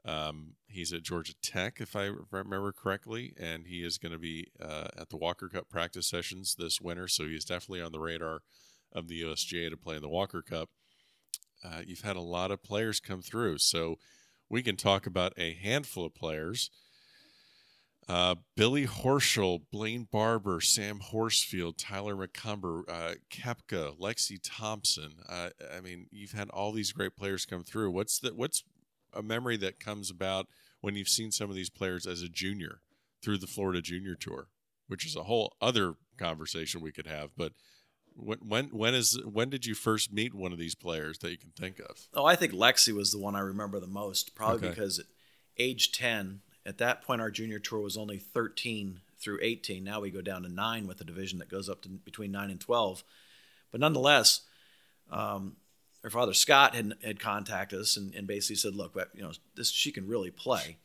[0.06, 4.52] um, he's at Georgia Tech, if I remember correctly, and he is going to be
[4.62, 7.08] uh, at the Walker Cup practice sessions this winter.
[7.08, 8.42] So he's definitely on the radar
[8.94, 10.70] of the USGA to play in the Walker Cup.
[11.64, 13.98] Uh, you've had a lot of players come through, so
[14.50, 16.70] we can talk about a handful of players.
[18.08, 25.16] Uh, Billy Horschel, Blayne Barber, Sam Horsfield, Tyler McCumber, uh, Koepka, Lexi Thompson.
[25.28, 27.90] Uh, I mean, you've had all these great players come through.
[27.90, 28.64] What's the what's
[29.12, 30.48] a memory that comes about
[30.82, 32.82] when you've seen some of these players as a junior
[33.24, 34.50] through the Florida Junior Tour,
[34.88, 37.32] which is a whole other conversation we could have.
[37.36, 37.54] But
[38.16, 41.38] when when when is when did you first meet one of these players that you
[41.38, 42.08] can think of?
[42.14, 44.70] Oh, I think Lexi was the one I remember the most, probably Okay.
[44.70, 45.06] because at
[45.58, 49.84] age 10, at that point, our junior tour was only 13 through 18.
[49.84, 52.50] Now we go down to nine with a division that goes up to between nine
[52.52, 53.04] and 12.
[53.72, 54.42] But nonetheless,
[55.12, 55.56] um,
[56.04, 59.70] her father Scott had, had contacted us and, and basically said, "Look, you know, this
[59.72, 60.78] she can really play."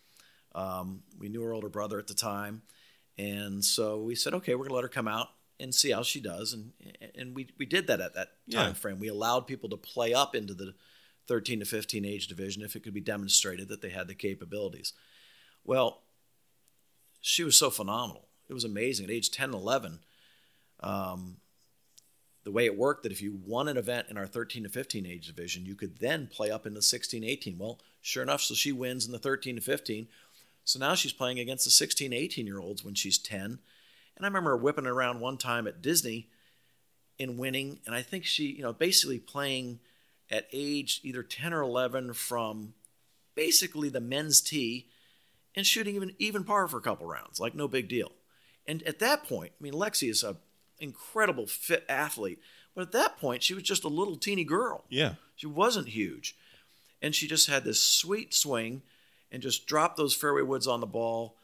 [0.55, 2.63] Um, we knew her older brother at the time,
[3.19, 5.29] and so we said, "Okay, we're gonna let her come out
[5.61, 6.73] and see how she does." And
[7.15, 8.65] and we we did that at that Yeah.
[8.65, 8.99] time frame.
[8.99, 10.75] We allowed people to play up into the
[11.27, 14.93] 13 to 15 age division if it could be demonstrated that they had the capabilities.
[15.65, 16.03] Well,
[17.21, 18.29] she was so phenomenal.
[18.49, 19.05] It was amazing.
[19.05, 20.01] At age 10 and 11,
[20.81, 21.37] um,
[22.43, 25.07] the way it worked that if you won an event in our 13 to 15
[25.07, 27.59] age division, you could then play up into 16, 18.
[27.59, 30.09] Well, sure enough, so she wins in the 13 to 15.
[30.65, 33.59] So now she's playing against the 16, 18 year olds when she's 10.
[34.17, 36.29] And I remember whipping around one time at Disney
[37.19, 37.81] in winning.
[37.87, 39.81] And I think she, you know, basically playing
[40.31, 42.75] at age either 10 or 11 from
[43.35, 44.87] basically the men's tee
[45.57, 48.13] and shooting even even par for a couple rounds, like no big deal.
[48.67, 50.37] And at that point, I mean, Lexi is a
[50.79, 52.39] incredible fit athlete,
[52.75, 54.85] but at that point, she was just a little teeny girl.
[54.89, 56.37] Yeah, She wasn't huge.
[57.03, 58.83] and she just had this sweet swing
[59.33, 61.37] and just dropped those fairway woods on the ball.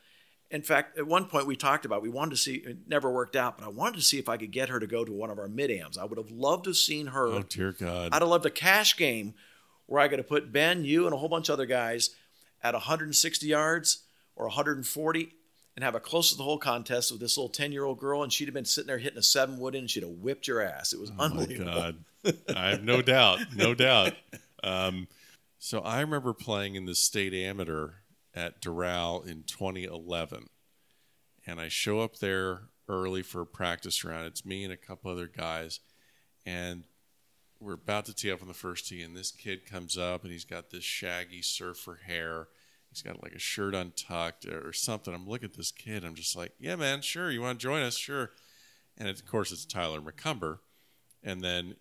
[0.51, 3.35] In fact, at one point we talked about we wanted to see it never worked
[3.35, 5.31] out, but I wanted to see if I could get her to go to one
[5.31, 5.99] of our mid ams.
[5.99, 7.27] I would have loved to have seen her.
[7.27, 8.11] Oh dear God!
[8.13, 9.35] I'd have loved a cash game
[9.87, 12.11] where I could have put Ben, you, and a whole bunch of other guys
[12.63, 14.05] at 160 yards
[14.35, 15.33] or 140
[15.77, 18.23] and have a close to the hole contest with this little 10 year old girl,
[18.23, 20.49] and she'd have been sitting there hitting a seven wood in, and she'd have whipped
[20.49, 20.93] your ass.
[20.93, 21.73] It was oh unbelievable.
[21.73, 21.97] God.
[22.55, 24.15] I have no doubt, no doubt.
[24.65, 25.07] Um,
[25.61, 27.91] so I remember playing in the state amateur
[28.37, 30.49] at Doral in 2011,
[31.47, 34.27] and I show up there early for a practice round.
[34.27, 35.81] It's me and a couple other guys,
[36.45, 36.85] and
[37.61, 40.33] we're about to tee up on the first tee, and this kid comes up and
[40.33, 42.49] he's got this shaggy surfer hair.
[42.91, 45.15] He's got like a shirt untucked or something.
[45.15, 46.05] I'm looking at this kid.
[46.05, 47.31] I'm just like, yeah, man, sure.
[47.31, 47.97] You want to join us?
[47.97, 48.31] Sure.
[48.97, 50.59] And of course, it's Tyler McCumber.
[51.23, 51.77] And then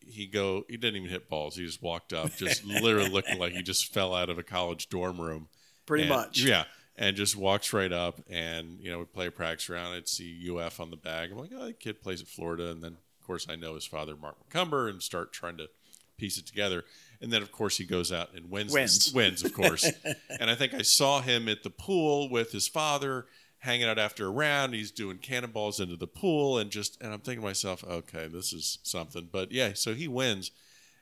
[0.00, 1.56] he go he didn't even hit balls.
[1.56, 4.88] He just walked up, just literally looking like he just fell out of a college
[4.88, 5.48] dorm room.
[5.86, 6.40] Pretty And- much.
[6.40, 6.64] Yeah.
[6.98, 9.94] And just walks right up and, you know, we play a practice round.
[9.94, 11.30] I'd see UF on the bag.
[11.30, 12.70] I'm like, oh, the kid plays at Florida.
[12.70, 15.68] And then, of course, I know his father, Mark McCumber, and start trying to
[16.16, 16.84] piece it together.
[17.20, 18.72] And then, of course, he goes out and wins.
[18.72, 19.12] Wins.
[19.14, 19.84] wins, of course.
[20.40, 23.26] and I think I saw him at the pool with his father
[23.58, 24.72] hanging out after a round.
[24.72, 28.54] He's doing cannonballs into the pool and just, and I'm thinking to myself, okay, this
[28.54, 29.28] is something.
[29.30, 30.50] But yeah, so he wins.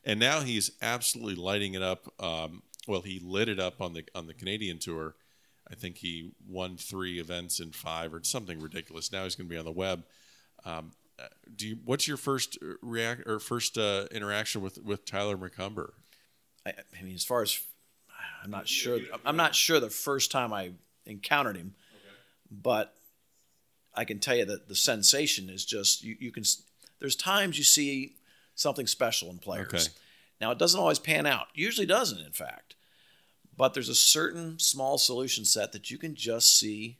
[0.05, 2.13] And now he's absolutely lighting it up.
[2.21, 5.15] Um, well, he lit it up on the on the Canadian tour.
[5.71, 9.11] I think he won three events in five or something ridiculous.
[9.11, 10.05] Now he's going to be on the web.
[10.65, 11.79] Um, uh, do you?
[11.85, 15.91] What's your first react or first uh, interaction with with Tyler McCumber?
[16.67, 17.59] I, I mean, as far as
[18.43, 20.73] I'm not sure, I'm not sure the first time I
[21.07, 21.75] encountered him,
[22.51, 22.95] but
[23.95, 26.45] I can tell you that the sensation is just you, you can.
[26.99, 28.17] There's times you see
[28.55, 29.67] something special in players.
[29.73, 29.85] Okay.
[30.41, 31.47] Now it doesn't always pan out.
[31.55, 32.75] Usually doesn't, in fact.
[33.57, 36.99] But there's a certain small solution set that you can just see,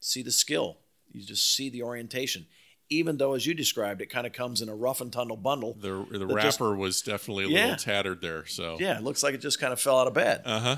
[0.00, 0.78] see the skill.
[1.12, 2.46] You just see the orientation.
[2.90, 5.74] Even though, as you described, it kind of comes in a rough and tumble bundle.
[5.74, 7.62] The the That just- was definitely a Yeah.
[7.62, 8.46] little tattered there.
[8.46, 10.42] So Yeah, it looks like it just kind of fell out of bed.
[10.44, 10.76] uh huh.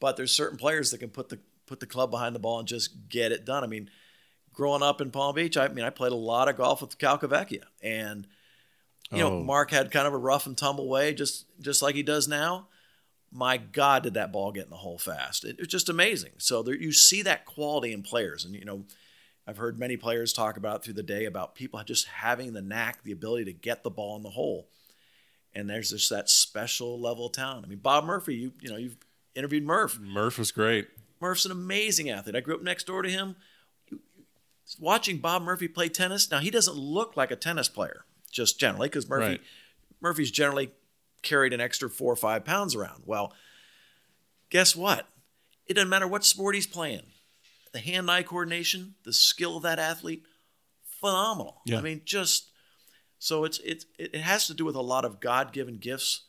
[0.00, 2.66] but there's certain players that can put the put the club behind the ball and
[2.68, 3.62] just get it done.
[3.62, 3.90] I mean,
[4.54, 7.64] growing up in Palm Beach, I mean, I played a lot of golf with Calcavecchia,
[7.82, 8.26] and
[9.10, 9.42] you know, Oh.
[9.42, 12.68] Mark had kind of a rough and tumble way, just just like he does now.
[13.30, 15.44] My God, did that ball get in the hole fast?
[15.44, 16.32] It, was just amazing.
[16.38, 18.84] So there, you see that quality in players, and you know,
[19.46, 23.02] I've heard many players talk about through the day about people just having the knack,
[23.02, 24.68] the ability to get the ball in the hole.
[25.54, 27.64] And there's just that special level of talent.
[27.66, 28.96] I mean, Bob Murphy, you you know, you've
[29.34, 29.98] interviewed Murph.
[29.98, 30.88] Murph was great.
[31.20, 32.36] Murph's an amazing athlete.
[32.36, 33.36] I grew up next door to him.
[34.78, 38.88] Watching Bob Murphy play tennis, now he doesn't look like a tennis player, just generally,
[38.88, 39.40] because Murphy Right.
[40.00, 40.70] Murphy's generally
[41.22, 43.02] carried an extra four or five pounds around.
[43.04, 43.32] Well,
[44.50, 45.06] guess what?
[45.66, 47.02] It doesn't matter what sport he's playing.
[47.72, 50.24] The hand-eye coordination, the skill of that athlete,
[51.00, 51.60] phenomenal.
[51.64, 51.78] Yeah.
[51.78, 52.50] I mean, just
[53.18, 56.22] so it's it's it has to do with a lot of God-given gifts,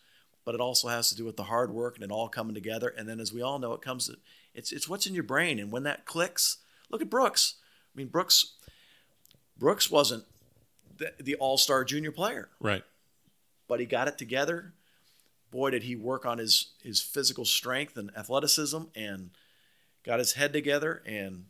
[0.44, 2.88] but it also has to do with the hard work and it all coming together.
[2.90, 4.18] And then, as we all know, it comes to
[4.54, 6.58] it's it's what's in your brain, and when that clicks,
[6.90, 7.56] look at Brooks.
[7.94, 8.56] I mean, Brooks
[9.58, 10.26] Brooks wasn't
[11.00, 12.84] the, the all-star junior player Right.
[13.68, 14.74] but he got it together.
[15.52, 19.32] Boy, did he work on his his physical strength and athleticism, and
[20.04, 21.46] got his head together, and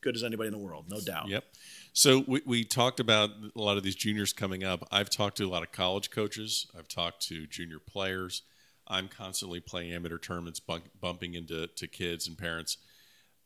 [0.00, 1.28] good as anybody in the world, no doubt.
[1.28, 1.44] Yep.
[1.92, 4.86] So we, we talked about a lot of these juniors coming up.
[4.92, 6.66] I've talked to a lot of college coaches.
[6.78, 8.42] I've talked to junior players.
[8.86, 12.76] I'm constantly playing amateur tournaments, bump, bumping into to kids and parents.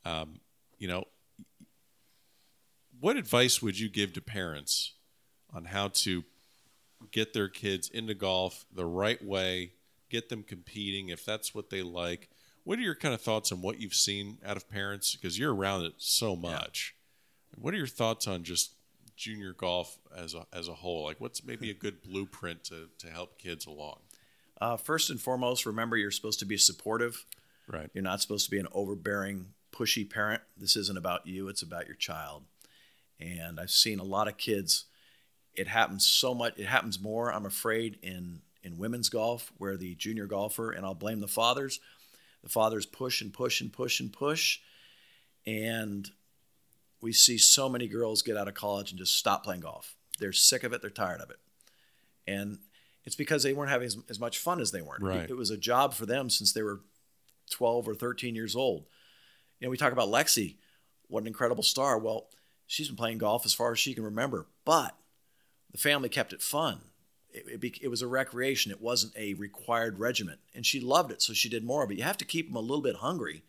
[0.05, 0.41] Um,
[0.77, 1.05] you know,
[2.99, 4.93] what advice would you give to parents
[5.53, 6.23] on how to
[7.11, 9.73] get their kids into golf the right way,
[10.09, 12.29] get them competing if that's what they like?
[12.63, 15.15] What are your kind of thoughts on what you've seen out of parents?
[15.15, 16.95] Because you're around it so much.
[17.55, 18.73] What are your thoughts on just
[19.15, 21.03] junior golf as a, as a whole?
[21.05, 23.99] Like, what's maybe a good blueprint to, to help kids along?
[24.61, 27.25] Uh, first and foremost, remember you're supposed to be supportive.
[27.67, 27.89] Right.
[27.93, 30.41] You're not supposed to be an overbearing, pushy parent.
[30.57, 32.43] This isn't about you; it's about your child.
[33.19, 34.85] And I've seen a lot of kids.
[35.59, 36.57] It happens so much.
[36.57, 40.95] It happens more, I'm afraid, in in women's golf, where the junior golfer, and I'll
[40.95, 41.79] blame the fathers.
[42.43, 44.59] The fathers push and push and push and push,
[45.45, 46.09] and
[47.01, 49.95] we see so many girls get out of college and just stop playing golf.
[50.17, 50.81] They're sick of it.
[50.81, 51.39] They're tired of it,
[52.25, 52.59] and
[53.03, 55.03] it's because they weren't having as, as much fun as they weren't.
[55.03, 55.23] Right.
[55.23, 56.79] It, it was a job for them since they were
[57.49, 58.85] 12 or 13 years old.
[59.59, 60.55] You know, we talk about Lexi,
[61.09, 61.97] what an incredible star.
[61.97, 62.27] Well,
[62.65, 64.95] she's been playing golf as far as she can remember, but
[65.71, 66.81] the family kept it fun.
[67.33, 68.71] it, it, it was a recreation.
[68.71, 71.97] It wasn't a required regiment, and she loved it, so she did more it.
[71.97, 73.43] You have to keep them a little bit hungry,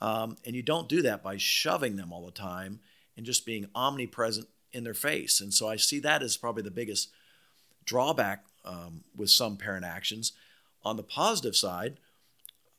[0.00, 2.80] um, and you don't do that by shoving them all the time
[3.16, 5.40] and just being omnipresent in their face.
[5.40, 7.10] And so I see that as probably the biggest
[7.84, 10.32] drawback um, with some parent actions.
[10.84, 11.98] On the positive side,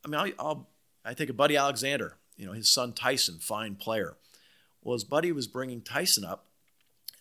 [0.03, 0.69] I mean, I'll, I'll,
[1.05, 4.17] I think of Buddy Alexander, you know, his son Tyson, fine player.
[4.81, 6.47] Well, his buddy was bringing Tyson up,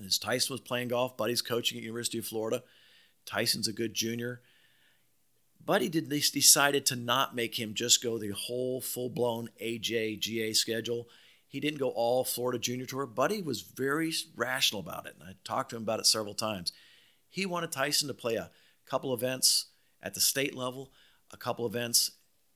[0.04, 2.62] as Tyson was playing golf, Buddy's coaching at University of Florida.
[3.26, 4.40] Tyson's a good junior.
[5.64, 10.56] Buddy did this decided to not make him just go the whole full blown AJGA
[10.56, 11.08] schedule.
[11.46, 13.06] He didn't go all Florida Junior Tour.
[13.06, 16.72] Buddy was very rational about it, and I talked to him about it several times.
[17.28, 18.50] He wanted Tyson to play a
[18.86, 19.66] couple events
[20.02, 20.90] at the state level,
[21.30, 22.12] a couple events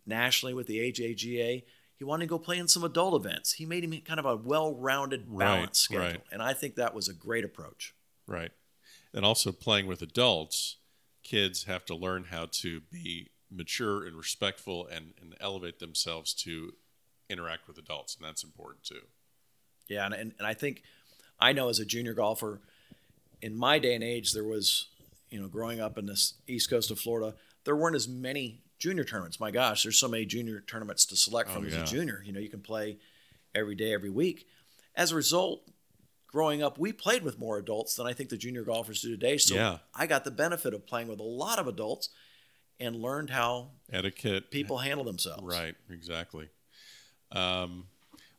[0.07, 1.63] nationally with the AJGA.
[1.99, 3.55] He wanted to go play in some adult events.
[3.55, 6.23] He made him kind of a well-rounded, balanced right, schedule, right.
[6.31, 7.95] and I think that was a great approach.
[8.27, 8.51] Right.
[9.15, 10.77] And also playing with adults,
[11.23, 16.75] kids have to learn how to be mature and respectful and, and elevate themselves to
[17.31, 19.01] interact with adults, and that's important too.
[19.89, 20.83] Yeah, and, and, and I think
[21.41, 22.61] I know as a junior golfer,
[23.41, 24.89] in my day and age, there was,
[25.31, 29.05] you know, growing up in this east coast of Florida, there weren't as many junior
[29.05, 29.41] tournaments.
[29.41, 31.83] My gosh, there's so many junior tournaments to select from Oh, as yeah.
[31.83, 32.23] a junior.
[32.25, 32.99] You know, you can play
[33.55, 34.47] every day, every week.
[34.95, 35.69] As a result,
[36.27, 39.39] growing up, we played with more adults than I think the junior golfers do today.
[39.39, 39.79] So Yeah.
[39.95, 42.11] I got the benefit of playing with a lot of adults
[42.79, 44.51] and learned how Etiquette.
[44.51, 45.43] people handle themselves.
[45.43, 46.51] Right, exactly.
[47.33, 47.87] Um,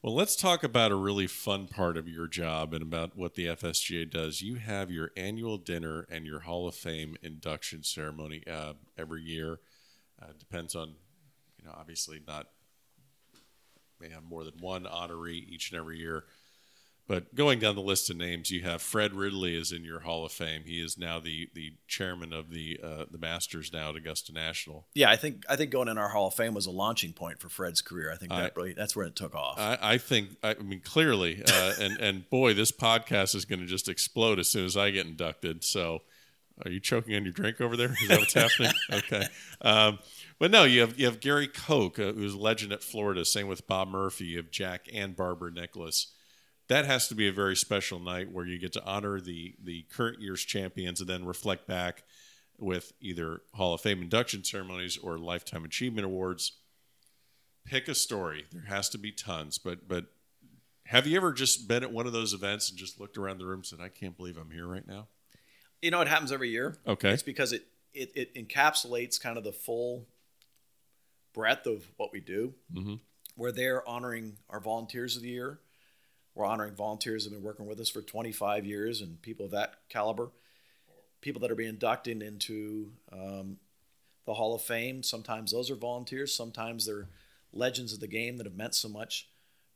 [0.03, 3.47] well, let's talk about a really fun part of your job and about what the
[3.47, 4.41] FSGA does.
[4.41, 9.59] You have your annual dinner and your Hall of Fame induction ceremony uh, every year.
[10.21, 10.95] Uh, depends on,
[11.59, 12.47] you know, obviously not
[13.99, 16.25] may have more than one honoree each and every year.
[17.07, 20.25] But going down the list of names, you have Fred Ridley is in your Hall
[20.25, 20.63] of Fame.
[20.65, 24.87] He is now the the chairman of the uh, the Masters now at Augusta National.
[24.93, 27.39] Yeah, I think I think going in our Hall of Fame was a launching point
[27.39, 28.11] for Fred's career.
[28.11, 29.57] I think I- that really that's where it took off.
[29.57, 33.65] I, I think I mean clearly, uh, and and boy, this podcast is going to
[33.67, 35.63] just explode as soon as I get inducted.
[35.63, 36.01] So,
[36.65, 37.93] are you choking on your drink over there?
[38.01, 38.71] Is that what's happening?
[38.91, 39.25] Okay,
[39.61, 39.99] um,
[40.39, 43.25] but no, you have you have Gary Koch, uh, who's a legend at Florida.
[43.25, 44.25] Same with Bob Murphy.
[44.25, 46.13] You have Jack and Barbara Nicklaus.
[46.67, 49.85] That has to be a very special night where you get to honor the the
[49.91, 52.03] current year's champions and then reflect back
[52.57, 56.53] with either Hall of Fame induction ceremonies or lifetime achievement awards
[57.67, 58.45] pick a story.
[58.51, 60.05] There has to be tons, but but
[60.85, 63.45] have you ever just been at one of those events and just looked around the
[63.45, 65.07] room and said, "I can't believe I'm here right now"?
[65.81, 66.75] You know, it happens every year.
[66.85, 67.11] Okay.
[67.11, 70.07] It's because it, it, it encapsulates kind of the full
[71.33, 72.53] breadth of what we do.
[72.73, 72.95] Mm-hmm.
[73.35, 75.59] We're there honoring our volunteers of the year.
[76.33, 79.51] We're honoring volunteers that have been working with us for 25 years and people of
[79.51, 80.29] that caliber.
[81.21, 83.57] People that are being inducted into um,
[84.25, 85.01] the Hall of Fame.
[85.01, 86.33] Sometimes those are volunteers.
[86.33, 87.07] Sometimes they're
[87.53, 89.27] legends of the game that have meant so much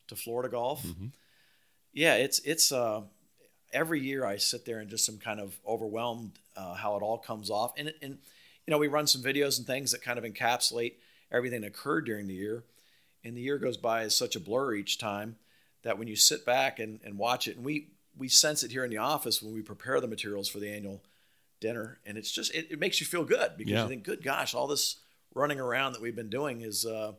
[0.07, 0.83] to Florida golf.
[1.93, 3.01] Yeah, it's it's uh,
[3.73, 7.17] every year I sit there and just am kind of overwhelmed uh, how it all
[7.17, 7.73] comes off.
[7.77, 8.17] And, and,
[8.65, 10.93] you know, we run some videos and things that kind of encapsulate
[11.31, 12.63] everything that occurred during the year.
[13.23, 15.37] And the year goes by as such a blur each time
[15.83, 18.83] that when you sit back and, and watch it, and we, we sense it here
[18.83, 21.01] in the office when we prepare the materials for the annual
[21.59, 21.99] dinner.
[22.05, 23.83] And it's just, it, it makes you feel good because Yeah.
[23.83, 24.97] you think, good gosh, all this
[25.33, 27.13] running around that we've been doing is, uh,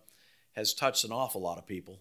[0.52, 1.98] has touched an awful lot of people.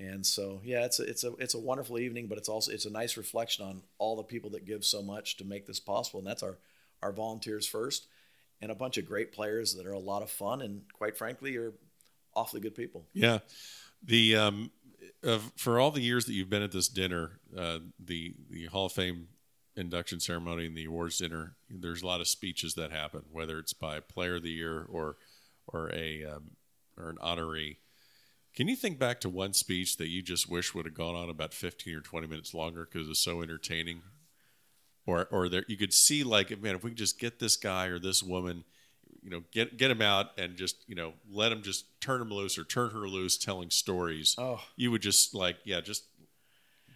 [0.00, 2.86] And so, yeah, it's a, it's a it's a wonderful evening, but it's also it's
[2.86, 6.20] a nice reflection on all the people that give so much to make this possible.
[6.20, 6.56] And that's our
[7.02, 8.06] our volunteers first,
[8.62, 11.56] and a bunch of great players that are a lot of fun and quite frankly
[11.58, 11.74] are
[12.34, 13.04] awfully good people.
[13.12, 13.40] Yeah,
[14.02, 14.70] the um,
[15.22, 18.86] of, for all the years that you've been at this dinner, uh, the the Hall
[18.86, 19.28] of Fame
[19.76, 23.74] induction ceremony and the awards dinner, there's a lot of speeches that happen, whether it's
[23.74, 25.16] by Player of the Year or
[25.66, 26.52] or a um,
[26.96, 27.76] or an honoree.
[28.54, 31.30] Can you think back to one speech that you just wish would have gone on
[31.30, 34.02] about 15 or 20 minutes longer because it's so entertaining?
[35.06, 37.86] Or, or there, you could see like, man, if we could just get this guy
[37.86, 38.64] or this woman,
[39.22, 42.30] you know, get get him out and just, you know, let him just turn him
[42.30, 44.34] loose or turn her loose, telling stories.
[44.38, 44.60] Oh.
[44.76, 46.04] You would just like, yeah, just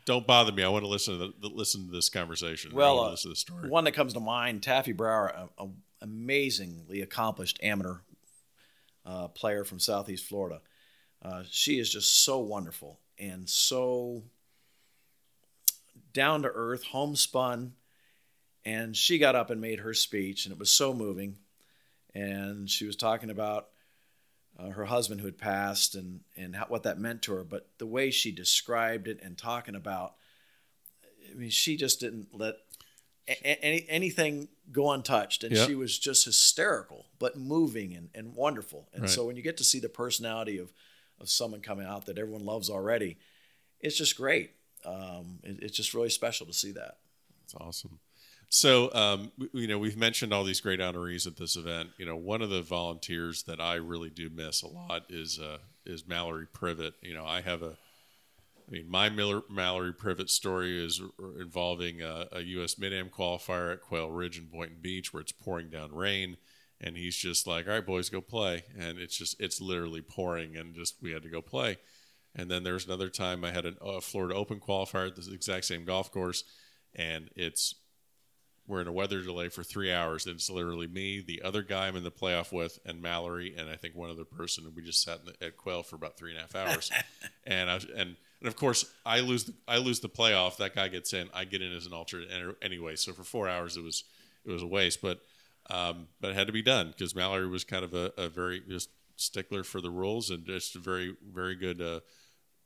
[0.06, 0.62] don't bother me.
[0.62, 2.74] I want to listen to the, listen to this conversation.
[2.74, 3.68] Well, uh, listen to the story.
[3.68, 5.68] One that comes to mind: Taffy Brower, a, a
[6.02, 7.96] amazingly accomplished amateur
[9.06, 10.60] uh, player from Southeast Florida.
[11.24, 14.22] Uh, she is just so wonderful and so
[16.12, 17.72] down to earth, homespun.
[18.66, 21.36] And she got up and made her speech, and it was so moving.
[22.14, 23.68] And she was talking about
[24.58, 27.44] uh, her husband who had passed and and how, what that meant to her.
[27.44, 30.14] But the way she described it and talking about,
[31.30, 32.54] I mean, she just didn't let
[33.44, 35.44] any, anything go untouched.
[35.44, 35.66] And Yeah.
[35.66, 38.88] she was just hysterical, but moving and, and wonderful.
[38.94, 39.10] And Right.
[39.10, 40.72] so when you get to see the personality of,
[41.24, 43.16] of someone coming out that everyone loves already,
[43.80, 44.52] it's just great.
[44.84, 46.98] Um, it- it's just really special to see that.
[47.40, 47.98] That's awesome.
[48.50, 51.90] So, um, you know, we've mentioned all these great honorees at this event.
[51.98, 55.58] You know, one of the volunteers that I really do miss a lot is uh,
[55.84, 56.94] is Mallory Privet.
[57.02, 57.76] You know, I have a,
[58.68, 61.00] I mean, my Miller, Mallory Privet story is
[61.40, 62.78] involving a, a U.S.
[62.78, 66.36] Mid-Am qualifier at Quail Ridge in Boynton Beach, where it's pouring down rain,
[66.84, 70.56] and he's just like, "All right, boys, go play," and it's just it's literally pouring,
[70.56, 71.78] and just we had to go play.
[72.36, 75.64] And then there's another time I had a, a Florida Open qualifier at the exact
[75.64, 76.44] same golf course,
[76.94, 77.74] and it's
[78.66, 80.26] we're in a weather delay for three hours.
[80.26, 83.68] And it's literally me, the other guy I'm in the playoff with, and Mallory, and
[83.68, 84.64] I think one other person.
[84.64, 86.90] And we just sat in the, at Quail for about three and a half hours.
[87.46, 90.58] and I and and of course I lose the I lose the playoff.
[90.58, 91.30] That guy gets in.
[91.32, 92.28] I get in as an alternate
[92.60, 92.96] anyway.
[92.96, 94.04] So for four hours it was
[94.44, 95.00] it was a waste.
[95.00, 95.20] But
[95.70, 98.62] um, but it had to be done because Mallory was kind of a, a very
[98.68, 102.00] just stickler for the rules and just a very very good uh,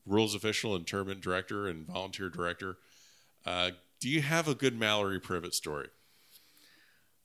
[0.07, 2.79] rules official and tournament director and volunteer director.
[3.45, 3.71] Uh,
[4.01, 5.89] do you have a good Mallory Privet story?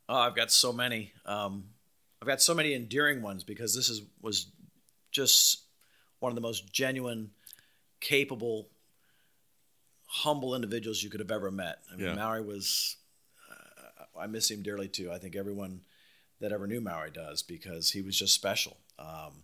[0.09, 1.13] Oh, I've got so many.
[1.25, 1.65] Um,
[2.21, 4.47] I've got so many endearing ones because this is was
[5.11, 5.61] just
[6.19, 7.31] one of the most genuine,
[7.99, 8.69] capable,
[10.07, 11.79] humble individuals you could have ever met.
[11.91, 12.15] I mean, Yeah.
[12.15, 12.97] Maury was.
[14.19, 15.11] I miss him dearly too.
[15.11, 15.81] I think everyone
[16.39, 18.77] that ever knew Maury does because he was just special.
[18.99, 19.43] Um,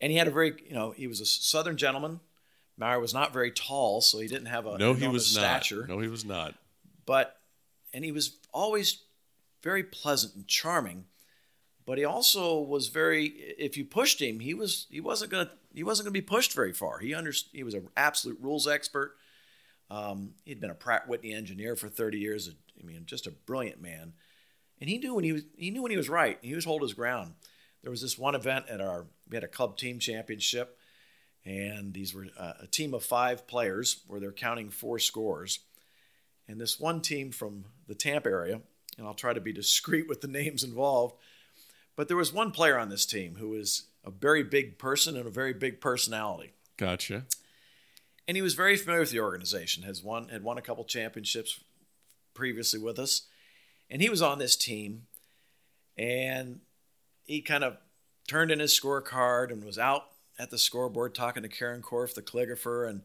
[0.00, 2.20] and he had a very, you know, he was a Southern gentleman.
[2.76, 5.44] Maury was not very tall, so he didn't have a No, he was not.
[5.88, 6.54] No, he was not.
[7.06, 7.36] but
[7.92, 9.02] and he was always
[9.62, 11.04] very pleasant and charming
[11.84, 15.82] but he also was very if you pushed him he was he wasn't gonna he
[15.82, 19.16] wasn't gonna be pushed very far he under, he was an absolute rules expert
[19.90, 23.80] um, he'd been a pratt whitney engineer for 30 years i mean just a brilliant
[23.80, 24.12] man
[24.80, 26.64] and he knew when he was he knew when he was right and he was
[26.64, 27.34] hold his ground
[27.82, 30.78] there was this one event at our we had a club team championship
[31.44, 35.60] and these were uh, a team of five players where they're counting four scores
[36.50, 38.60] and this one team from the Tampa area,
[38.98, 41.14] and I'll try to be discreet with the names involved,
[41.94, 45.26] but there was one player on this team who was a very big person and
[45.26, 46.52] a very big personality.
[46.76, 47.24] Gotcha.
[48.28, 51.60] And he was very familiar with the organization, has won had won a couple championships
[52.34, 53.22] previously with us.
[53.88, 55.06] And he was on this team
[55.96, 56.60] and
[57.24, 57.76] he kind of
[58.28, 60.04] turned in his scorecard and was out
[60.38, 63.02] at the scoreboard talking to Karen Korf, the calligrapher, and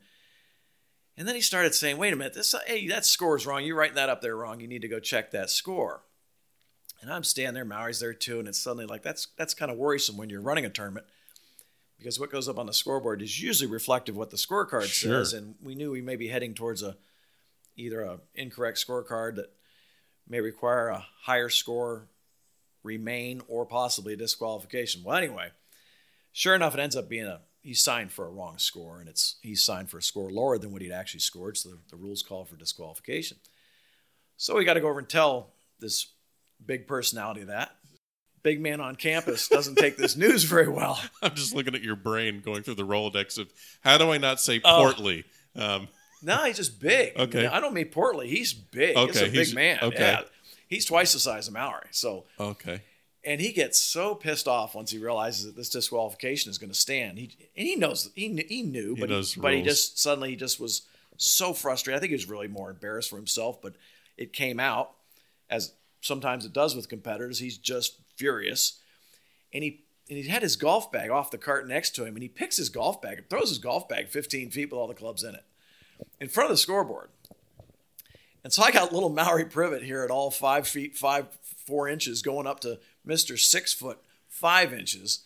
[1.18, 3.63] and then he started saying, "Wait a minute, this hey, that score's wrong.
[3.63, 4.59] You're writing that up there wrong.
[4.59, 6.03] You need to go check that score."
[7.01, 9.78] And I'm standing there, Maury's there too, and it's suddenly like that's that's kind of
[9.78, 11.05] worrisome when you're running a tournament
[11.98, 15.24] because what goes up on the scoreboard is usually reflective of what the scorecard Sure.
[15.24, 16.98] says, and we knew we may be heading towards a
[17.78, 19.52] either a incorrect scorecard that
[20.28, 22.08] may require a higher score
[22.84, 25.04] remain or possibly a disqualification.
[25.04, 25.50] Well, anyway,
[26.32, 29.38] sure enough, it ends up being a he signed for a wrong score, and it's
[29.41, 31.58] he signed for a score lower than what he'd actually scored.
[31.58, 33.38] So the, the rules call for disqualification.
[34.38, 36.08] So we got to go over and tell this
[36.64, 37.76] big personality that
[38.46, 41.02] big man on campus doesn't take this news very well.
[41.24, 44.39] I'm just looking at your brain going through the Rolodex of how do I not
[44.39, 44.84] say Oh.
[44.84, 45.24] portly?
[45.56, 45.88] Um,
[46.22, 47.18] No, he's just big.
[47.18, 47.48] Okay.
[47.48, 48.28] I don't mean portly.
[48.30, 48.96] He's big.
[48.96, 49.08] Okay.
[49.14, 49.80] he's a big he's- man.
[49.82, 49.98] okay.
[50.00, 50.22] Yeah.
[50.68, 51.88] He's twice the size of Mallory.
[51.89, 52.82] So okay.
[53.24, 56.78] and he gets so pissed off once he realizes that this disqualification is going to
[56.78, 57.18] stand.
[57.18, 60.30] He and he knows he he knew, He but knows he, but he just suddenly
[60.30, 60.84] he just was
[61.18, 61.98] so frustrated.
[61.98, 63.74] I think he was really more embarrassed for himself, but
[64.18, 64.91] it came out
[65.50, 67.39] as sometimes it does with competitors.
[67.39, 68.80] He's just furious,
[69.53, 72.22] and he and he had his golf bag off the cart next to him, and
[72.22, 74.93] he picks his golf bag and throws his golf bag 15 feet with all the
[74.93, 75.43] clubs in it
[76.20, 77.09] in front of the scoreboard.
[78.43, 82.22] And so I got little Maury Privet here at all five feet, five, four inches,
[82.22, 83.39] going up to Mr.
[83.39, 85.24] Six foot, five inches,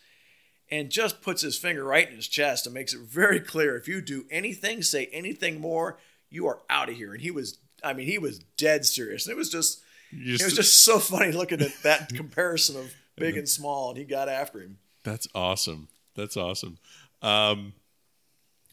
[0.72, 3.90] and just puts his finger right in his chest and makes it very clear if
[3.90, 5.98] you do anything, say anything more,
[6.30, 7.12] you are out of here.
[7.12, 9.26] And he was, I mean, he was dead serious.
[9.26, 9.82] And it was just,
[10.12, 13.98] You it was just so funny looking at that comparison of big and small, and
[13.98, 14.78] he got after him.
[15.04, 15.90] That's awesome.
[16.16, 16.78] That's awesome.
[17.22, 17.74] Um,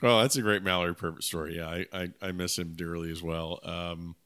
[0.03, 1.57] well, that's a great Mallory Privet story.
[1.57, 3.61] Yeah, I, I, I miss him dearly as well.
[3.63, 4.17] Um,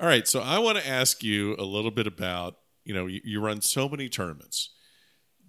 [0.00, 3.20] all right, so I want to ask you a little bit about you know you,
[3.24, 4.70] you run so many tournaments,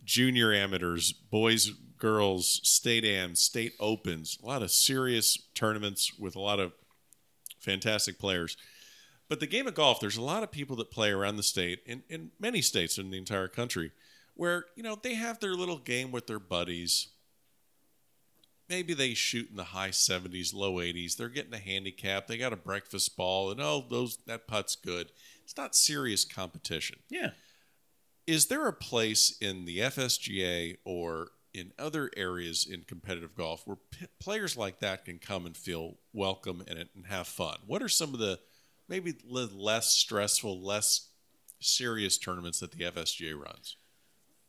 [0.03, 6.39] junior amateurs, boys, girls, state am, state opens, a lot of serious tournaments with a
[6.39, 6.73] lot of
[7.59, 8.57] fantastic players.
[9.29, 11.81] But the game of golf, there's a lot of people that play around the state,
[11.85, 13.91] in, in many states in the entire country,
[14.33, 17.09] where, you know, they have their little game with their buddies.
[18.67, 21.15] maybe they shoot in the high 70s, low 80s.
[21.15, 22.27] They're getting a handicap.
[22.27, 25.11] They got a breakfast ball, and oh, those that putt's good.
[25.43, 26.99] It's not serious competition.
[27.09, 27.31] Yeah.
[28.27, 33.77] Is there a place in the FSGA or in other areas in competitive golf where
[33.89, 37.57] p- players like that can come and feel welcome and, and have fun?
[37.65, 38.39] What are some of the
[38.89, 41.09] maybe the less stressful, less
[41.59, 43.77] serious tournaments that the FSGA runs?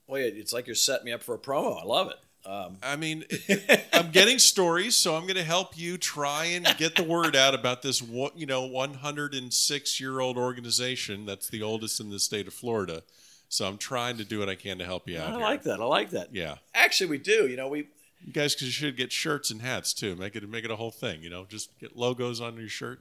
[0.07, 1.81] Well, it's like you're setting me up for a promo.
[1.81, 2.17] I love it.
[2.45, 3.25] Um, I mean,
[3.93, 7.55] I'm getting stories, so I'm going to help you try and get the word out
[7.55, 8.03] about this.
[8.03, 13.03] You know, 106 year old organization that's the oldest in the state of Florida.
[13.49, 15.29] So I'm trying to do what I can to help you out.
[15.29, 15.41] I here.
[15.41, 15.81] like that.
[15.81, 16.35] I like that.
[16.35, 16.57] Yeah.
[16.73, 17.47] Actually, we do.
[17.47, 17.89] You know, we
[18.25, 20.15] you guys should get shirts and hats too.
[20.17, 21.23] Make it make it a whole thing.
[21.23, 23.01] You know, just get logos on your shirt.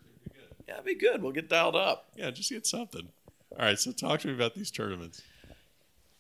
[0.69, 1.21] Yeah, it'd be good.
[1.21, 2.09] We'll get dialed up.
[2.15, 3.09] Yeah, just get something.
[3.51, 3.79] All right.
[3.79, 5.23] So talk to me about these tournaments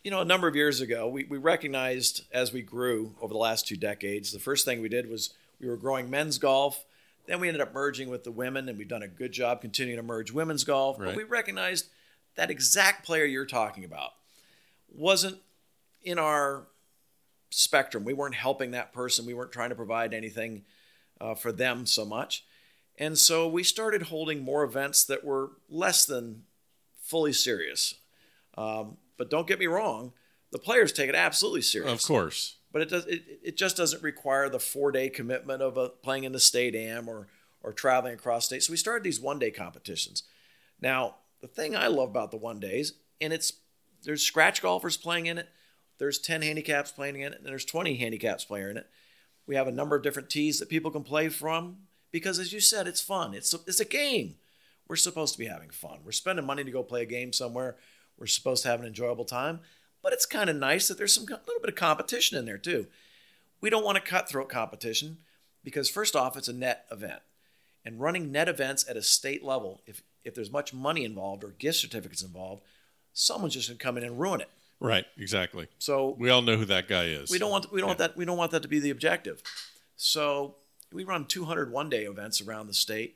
[0.03, 3.39] you know, a number of years ago, we, we recognized as we grew over the
[3.39, 6.85] last two decades, the first thing we did was we were growing men's golf.
[7.27, 9.97] Then we ended up merging with the women, and we've done a good job continuing
[9.97, 10.99] to merge women's golf.
[10.99, 11.07] Right.
[11.07, 11.87] But we recognized
[12.35, 14.11] that exact player you're talking about
[14.91, 15.37] wasn't
[16.01, 16.65] in our
[17.49, 18.05] spectrum.
[18.05, 19.25] We weren't helping that person.
[19.25, 20.63] We weren't trying to provide anything
[21.19, 22.45] uh, for them so much.
[22.99, 26.43] And so we started holding more events that were less than
[27.01, 27.95] fully serious.
[28.57, 30.11] Um, but don't get me wrong,
[30.51, 31.91] the players take it absolutely serious.
[31.91, 32.57] Of course.
[32.71, 36.25] But it does it, it just doesn't require the four day commitment of a, playing
[36.25, 37.27] in the state am or
[37.63, 38.63] or traveling across state.
[38.63, 40.23] So we started these one day competitions.
[40.81, 43.53] Now, the thing I love about the one days, and it's
[44.03, 45.49] there's scratch golfers playing in it,
[45.97, 48.87] there's 10 handicaps playing in it, and there's 20 handicaps playing in it.
[49.45, 51.77] We have a number of different tees that people can play from
[52.11, 53.33] because as you said, it's fun.
[53.33, 54.35] It's a, it's a game.
[54.87, 55.99] We're supposed to be having fun.
[56.03, 57.77] We're spending money to go play a game somewhere.
[58.17, 59.59] We're supposed to have an enjoyable time,
[60.01, 62.57] but it's kind of nice that there's some a little bit of competition in there
[62.57, 62.87] too.
[63.61, 65.19] We don't want a cutthroat competition
[65.63, 67.21] because first off, it's a net event.
[67.85, 71.49] And running net events at a state level, if if there's much money involved or
[71.49, 72.63] gift certificates involved,
[73.13, 74.49] someone's just gonna come in and ruin it.
[74.79, 75.67] Right, exactly.
[75.77, 77.29] So we all know who that guy is.
[77.29, 77.89] We don't want we don't yeah.
[77.89, 79.41] want that we don't want that to be the objective.
[79.95, 80.55] So
[80.91, 83.15] we run 200 one day events around the state.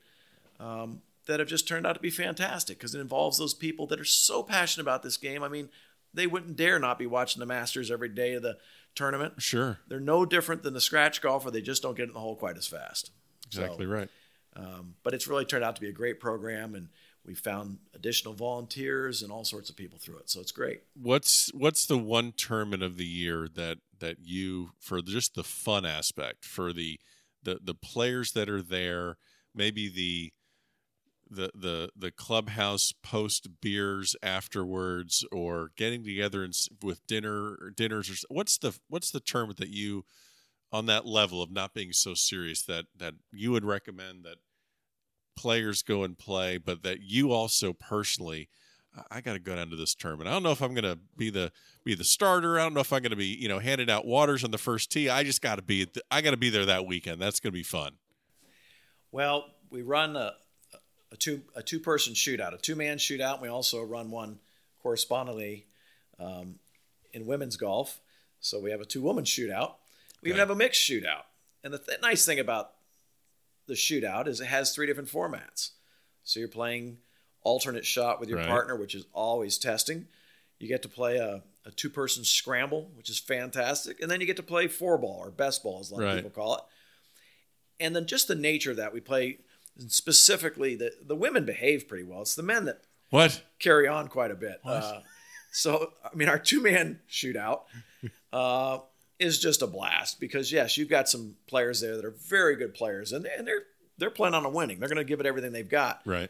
[0.60, 4.00] Um, that have just turned out to be fantastic because it involves those people that
[4.00, 5.44] are so passionate about this game.
[5.44, 5.70] I mean,
[6.14, 8.58] they wouldn't dare not be watching the Masters every day of the
[8.96, 9.42] tournament.
[9.42, 9.80] Sure.
[9.88, 11.50] They're no different than the scratch golfer.
[11.50, 13.12] They just don't get in the hole quite as fast.
[13.48, 14.10] Exactly so, right.
[14.56, 16.90] Um, but it's really turned out to be a great program, and
[17.26, 20.30] we found additional volunteers and all sorts of people through it.
[20.30, 20.82] So it's great.
[20.94, 25.86] What's what's the one tournament of the year that that you for just the fun
[25.86, 27.00] aspect for the
[27.44, 29.18] the the players that are there,
[29.54, 30.34] maybe the
[31.30, 38.16] the the the clubhouse post beers afterwards or getting together and with dinner dinners or
[38.34, 40.06] what's the what's the term that you
[40.72, 44.38] on that level of not being so serious that that you would recommend that
[45.36, 48.50] players go and play but that you also personally
[49.10, 50.30] I got to go down to this tournament.
[50.30, 51.52] I don't know if I'm going to be the
[51.84, 52.60] be the starter.
[52.60, 54.58] I don't know if I'm going to be, you know, handing out waters on the
[54.58, 55.10] first tee.
[55.10, 57.22] I just got to be I got to be there that weekend.
[57.22, 57.94] That's going to be fun.
[59.12, 60.34] Well, we run a,
[61.12, 63.42] a two a two person shootout, a two man shootout.
[63.42, 64.40] We also run one
[64.82, 65.66] correspondingly
[66.20, 66.60] um,
[67.14, 68.00] in women's golf.
[68.40, 69.76] So we have a two woman shootout.
[70.22, 71.24] We even have a mixed shootout.
[71.64, 72.72] And the th- nice thing about
[73.68, 75.72] the shootout is it has three different formats.
[76.24, 76.98] So you're playing
[77.44, 78.48] alternate shot with your right.
[78.48, 80.08] partner, which is always testing.
[80.60, 84.00] You get to play a, a two person scramble, which is fantastic.
[84.02, 86.10] And then you get to play four ball or best ball, as a lot right.
[86.12, 86.64] of people call it.
[87.80, 89.40] And then just the nature of that, we play
[89.88, 92.22] specifically the the women behave pretty well.
[92.22, 94.62] It's the men that what carry on quite a bit.
[94.64, 95.00] Uh,
[95.52, 97.62] so I mean, our two man shootout
[98.32, 98.80] uh,
[99.20, 102.74] is just a blast because yes, you've got some players there that are very good
[102.74, 103.64] players, and, and they're
[103.98, 104.80] they're planning on winning.
[104.80, 106.02] They're going to give it everything they've got.
[106.06, 106.30] Right.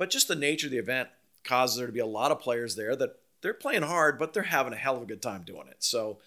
[0.00, 1.10] But just the nature of the event
[1.44, 4.42] causes there to be a lot of players there that they're playing hard, but they're
[4.42, 5.84] having a hell of a good time doing it.
[5.84, 6.18] So.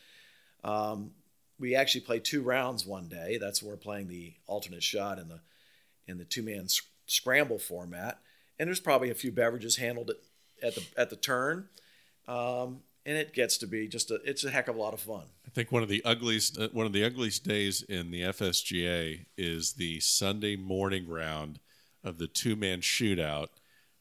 [0.63, 1.11] Um,
[1.59, 3.37] we actually play two rounds one day.
[3.37, 5.39] That's when we're playing the alternate shot and the
[6.07, 6.67] in the two man
[7.05, 8.19] scramble format.
[8.59, 10.17] And there's probably a few beverages handled at,
[10.61, 11.69] at the at the turn.
[12.27, 14.99] Um, and it gets to be just a it's a heck of a lot of
[14.99, 15.23] fun.
[15.45, 19.25] I think one of the ugliest uh, one of the ugliest days in the FSGA
[19.37, 21.59] is the Sunday morning round
[22.03, 23.47] of the two man shootout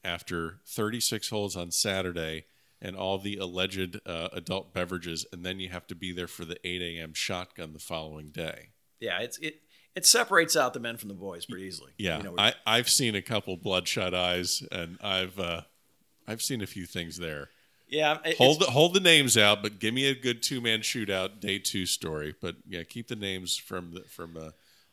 [0.05, 2.45] after 36 holes on Saturday
[2.81, 6.45] and all the alleged uh, adult beverages, and then you have to be there for
[6.45, 7.15] the 8 a.m.
[7.15, 8.71] shotgun the following day.
[8.99, 9.63] Yeah, it's it
[9.95, 11.93] it separates out the men from the boys pretty easily.
[11.99, 15.63] Yeah, you know, I, I've seen a couple bloodshot eyes, and I've uh,
[16.27, 17.51] I've seen a few things there.
[17.89, 21.41] Yeah, hold the, hold the names out, but give me a good two man shootout
[21.41, 22.35] day two story.
[22.41, 24.51] But yeah, keep the names from the, from uh,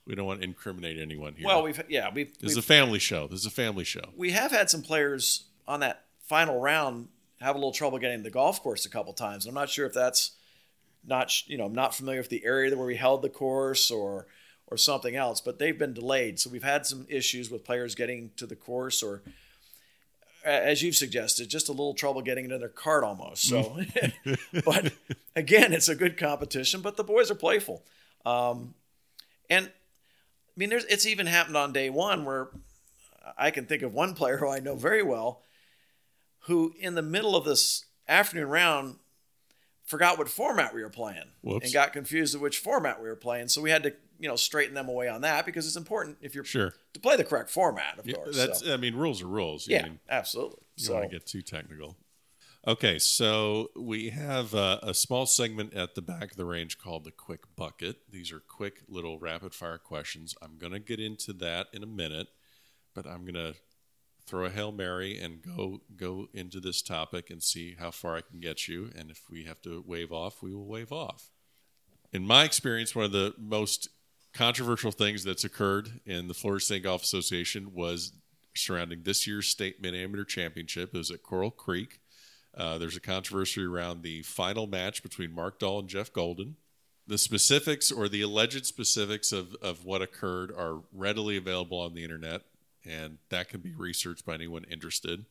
[0.10, 1.46] we don't want to incriminate anyone here.
[1.46, 3.28] Well, we've yeah we've, this is we've a family show.
[3.28, 4.02] This is a family show.
[4.18, 7.08] we have had some players on that final round
[7.40, 9.46] have a little trouble getting to the golf course a couple times.
[9.46, 10.32] I'm not sure if that's
[11.06, 14.26] not you know I'm not familiar with the area where we held the course or
[14.68, 16.40] or something else, but they've been delayed.
[16.40, 19.22] So we've had some issues with players getting to the course or
[20.46, 23.44] as you've suggested, just a little trouble getting into their cart almost.
[23.44, 23.78] So,
[24.66, 24.94] but
[25.36, 26.82] again, it's a good competition.
[26.82, 27.84] But the boys are playful,
[28.26, 28.74] um,
[29.50, 29.70] and
[30.60, 32.50] mean, there's it's even happened on day one where
[33.38, 35.42] I can think of one player who I know very well,
[36.42, 38.96] who in the middle of this afternoon round
[39.86, 41.66] forgot what format we were playing Whoops.
[41.66, 43.48] and got confused at which format we were playing.
[43.48, 46.36] So we had to you know straighten them away on that because it's important if
[46.36, 46.74] you're Sure.
[46.94, 48.36] to play the correct format, of Yeah, course.
[48.36, 48.60] that's.
[48.60, 48.74] so.
[48.74, 49.68] I mean, rules are rules.
[49.68, 50.60] You yeah, mean, absolutely.
[50.76, 51.96] you So don't want to get too technical.
[52.68, 57.06] Okay, so we have uh, a small segment at the back of the range called
[57.06, 58.02] the Quick Bucket.
[58.12, 60.36] These are quick little rapid fire questions.
[60.42, 62.28] I'm going to get into that in a minute,
[62.94, 63.54] but I'm going to
[64.28, 68.22] throw a hail mary and go go into this topic and see how far I
[68.22, 68.92] can get you.
[68.94, 71.32] And if we have to wave off, we will wave off.
[72.12, 73.88] In my experience, one of the most
[74.34, 78.12] controversial things that's occurred in the Florida State Golf Association was
[78.54, 80.94] surrounding this year's state mid amateur championship.
[80.94, 81.99] It was at Coral Creek.
[82.56, 86.56] Uh, there's a controversy around the final match between Mark Dahl and Jeff Golden.
[87.08, 92.04] The specifics or the alleged specifics of, of what occurred are readily available on the
[92.04, 92.42] internet,
[92.86, 95.26] and that can be researched by anyone interested.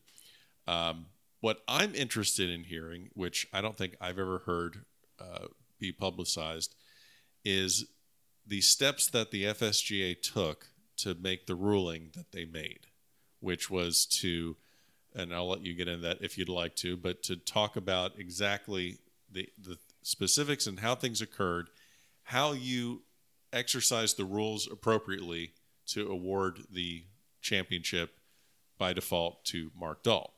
[0.67, 1.07] Um,
[1.41, 4.85] what I'm interested in hearing, which I don't think I've ever heard
[5.21, 5.47] uh,
[5.79, 6.75] be publicized,
[7.45, 7.87] is
[8.47, 12.87] the steps that the FSGA took to make the ruling that they made,
[13.41, 14.57] which was to,
[15.19, 18.13] and I'll let you get into that if you'd like to, but to talk about
[18.19, 18.99] exactly
[19.31, 21.69] the, the specifics and how things occurred,
[22.23, 23.03] how you
[23.53, 25.53] exercised the rules appropriately
[25.89, 27.05] to award the
[27.41, 28.19] championship
[28.79, 30.35] by default to Mark Dahl.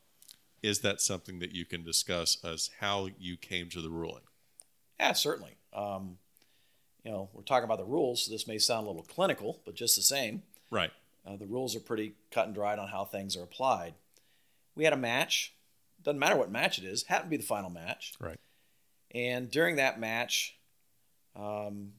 [0.62, 4.22] Is that something that you can discuss as how you came to the ruling?
[4.98, 5.56] Yeah, certainly.
[5.72, 6.18] Um,
[7.04, 9.74] you know, we're talking about the rules, so this may sound a little clinical, but
[9.74, 10.90] just the same, Right.
[11.26, 13.94] uh, the rules are pretty cut and dried on how things are applied.
[14.80, 15.52] We had a match.
[16.02, 17.02] Doesn't matter what match it is.
[17.02, 18.14] Happened to be the final match.
[18.18, 18.40] Right.
[19.10, 20.56] And during that match,
[21.36, 21.92] um,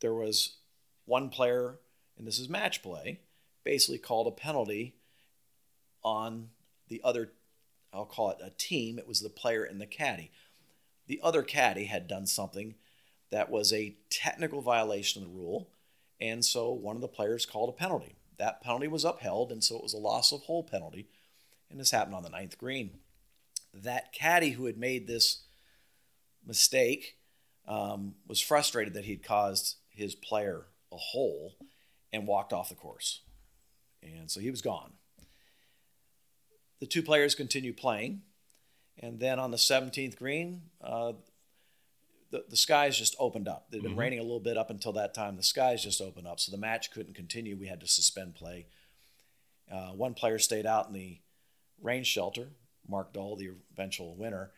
[0.00, 0.58] there was
[1.04, 1.80] one player,
[2.16, 3.22] and this is match play,
[3.64, 4.94] basically called a penalty
[6.04, 6.50] on
[6.86, 7.32] the other,
[7.92, 8.96] I'll call it a team.
[8.96, 10.30] It was the player and the caddy.
[11.08, 12.76] The other caddy had done something
[13.32, 15.70] that was a technical violation of the rule,
[16.20, 18.14] and so one of the players called a penalty.
[18.38, 21.08] That penalty was upheld, and so it was a loss of hole penalty,
[21.72, 22.98] and this happened on the ninth green.
[23.74, 25.42] That caddy who had made this
[26.46, 27.16] mistake
[27.66, 31.54] um, was frustrated that he'd caused his player a hole
[32.12, 33.20] and walked off the course.
[34.02, 34.92] And so he was gone.
[36.80, 38.22] The two players continued playing.
[38.98, 41.12] And then on the 17th green, uh,
[42.30, 43.68] the, the skies just opened up.
[43.70, 43.98] It had been Mhm.
[43.98, 45.36] raining a little bit up until that time.
[45.36, 46.40] The skies just opened up.
[46.40, 47.56] So the match couldn't continue.
[47.56, 48.66] We had to suspend play.
[49.70, 51.20] Uh, one player stayed out in the
[51.82, 52.48] rain shelter,
[52.88, 54.50] Mark Dahl, the eventual winner,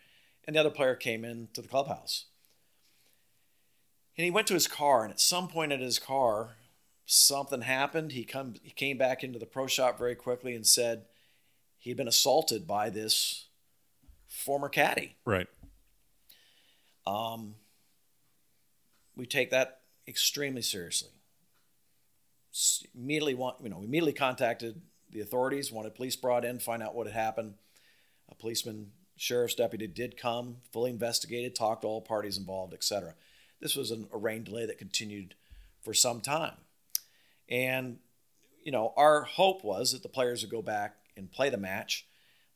[0.47, 2.27] and the other player came into the clubhouse.
[4.17, 6.51] And he went to his car, and at some point in his car,
[7.07, 8.13] something happened.
[8.13, 11.07] He come he came back into the pro shop very quickly and said
[11.79, 13.47] he'd been assaulted by this
[14.29, 15.17] former caddy.
[15.25, 15.49] Right.
[17.07, 17.57] Um,
[19.17, 21.11] we take that extremely seriously.
[22.53, 24.81] S- Immediately, want you know, we immediately contacted
[25.15, 27.55] the authorities, wanted police brought in, find out what had happened.
[28.31, 33.15] A policeman, sheriff's deputy did come, fully investigated, talked to all parties involved, etc.
[33.61, 35.35] This was an, a rain delay that continued
[35.83, 36.57] for some time,
[37.49, 37.99] and
[38.63, 42.07] you know, our hope was that the players would go back and play the match.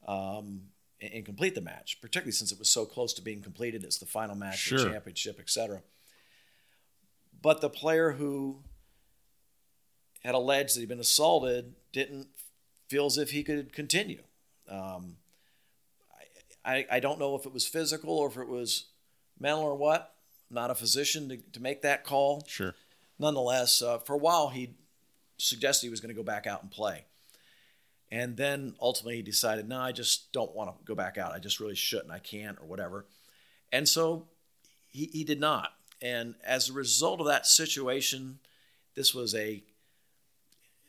[0.07, 0.63] Um,
[1.01, 3.85] and, and complete the match, particularly since it was so close to being completed.
[3.85, 4.79] It's the final match, Sure.
[4.79, 5.83] the championship, etc.
[7.41, 8.63] But the player who
[10.25, 12.29] had alleged that he'd been assaulted didn't
[12.89, 14.23] feel as if he could continue.
[14.69, 15.17] Um,
[16.65, 18.87] I, I, I don't know if it was physical or if it was
[19.39, 20.15] mental or what.
[20.51, 22.75] I'm not a physician to, to make that call Sure.
[23.19, 24.75] nonetheless, uh, for a while he
[25.37, 27.05] suggested he was going to go back out and play.
[28.11, 31.35] And then ultimately he decided, no, I just don't want to go back out.
[31.35, 32.11] I just really shouldn't.
[32.11, 33.05] I can't or whatever.
[33.71, 34.27] And so
[34.91, 35.73] he, he did not.
[36.01, 38.39] And as a result of that situation,
[38.95, 39.63] this was a,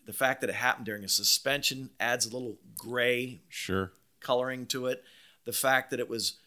[0.09, 3.91] the fact that it happened during a suspension adds a little gray Sure.
[4.19, 5.03] coloring to it.
[5.45, 6.37] The fact that it was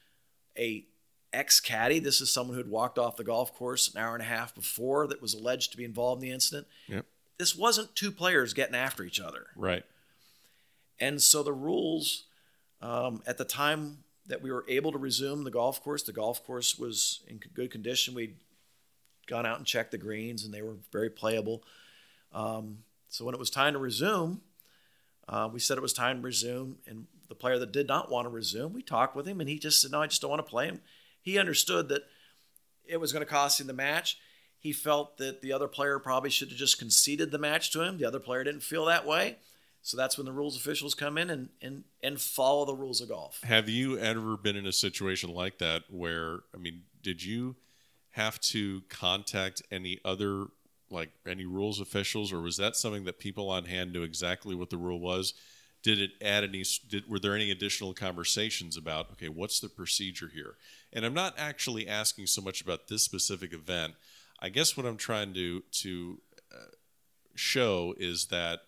[0.58, 0.84] a
[1.32, 1.98] ex caddy.
[1.98, 4.54] This is someone who had walked off the golf course an hour and a half
[4.54, 6.66] before that was alleged to be involved in the incident.
[6.88, 7.06] Yep.
[7.38, 9.46] This wasn't two players getting after each other.
[9.56, 9.84] Right.
[11.00, 12.24] And so the rules
[12.80, 16.44] um, at the time that we were able to resume the golf course, the golf
[16.44, 18.14] course was in good condition.
[18.14, 18.36] We'd
[19.26, 21.62] gone out and checked the greens, and they were very playable.
[22.32, 22.78] Um,
[23.12, 24.40] so when it was time to resume,
[25.28, 28.24] uh, we said it was time to resume, and the player that did not want
[28.24, 30.44] to resume, we talked with him, and he just said, "No, I just don't want
[30.44, 30.80] to play him."
[31.20, 32.02] He understood that
[32.86, 34.16] it was going to cost him the match.
[34.58, 37.98] He felt that the other player probably should have just conceded the match to him.
[37.98, 39.36] The other player didn't feel that way.
[39.82, 43.08] So that's when the rules officials come in and, and, and follow the rules of
[43.08, 43.42] golf.
[43.42, 47.56] Have you ever been in a situation like that where, I mean, did you
[48.10, 50.46] have to contact any other,
[50.92, 54.70] like any rules officials, or was that something that people on hand knew exactly what
[54.70, 55.34] the rule was?
[55.82, 60.30] Did it add any, did, were there any additional conversations about, okay, what's the procedure
[60.32, 60.54] here?
[60.92, 63.94] And I'm not actually asking so much about this specific event.
[64.40, 66.20] I guess what I'm trying to, to
[66.52, 66.70] uh,
[67.34, 68.60] show is that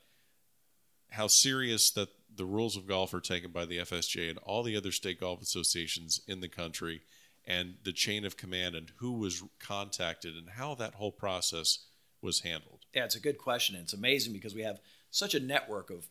[1.10, 4.76] how serious that the rules of golf are taken by the FSGA and all the
[4.76, 7.02] other state golf associations in the country
[7.46, 11.86] and the chain of command and who was contacted and how that whole process
[12.24, 12.80] was handled.
[12.94, 13.76] Yeah, it's a good question.
[13.76, 16.08] It's amazing because we have such a network of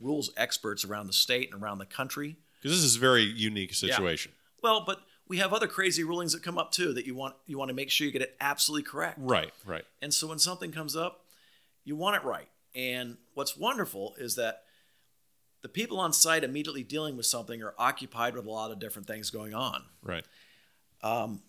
[0.00, 2.36] rules experts around the state and around the country.
[2.60, 4.32] Because this is a very unique situation.
[4.34, 4.60] Yeah.
[4.62, 7.56] Well, but we have other crazy rulings that come up too that you want you
[7.56, 9.18] want to make sure you get it absolutely correct.
[9.20, 9.84] Right, right.
[10.02, 11.24] And so when something comes up,
[11.84, 12.48] you want it right.
[12.74, 14.62] And what's wonderful is that
[15.62, 19.06] the people on site immediately dealing with something are occupied with a lot of different
[19.06, 19.84] things going on.
[20.02, 20.24] Right.
[21.02, 21.42] Um,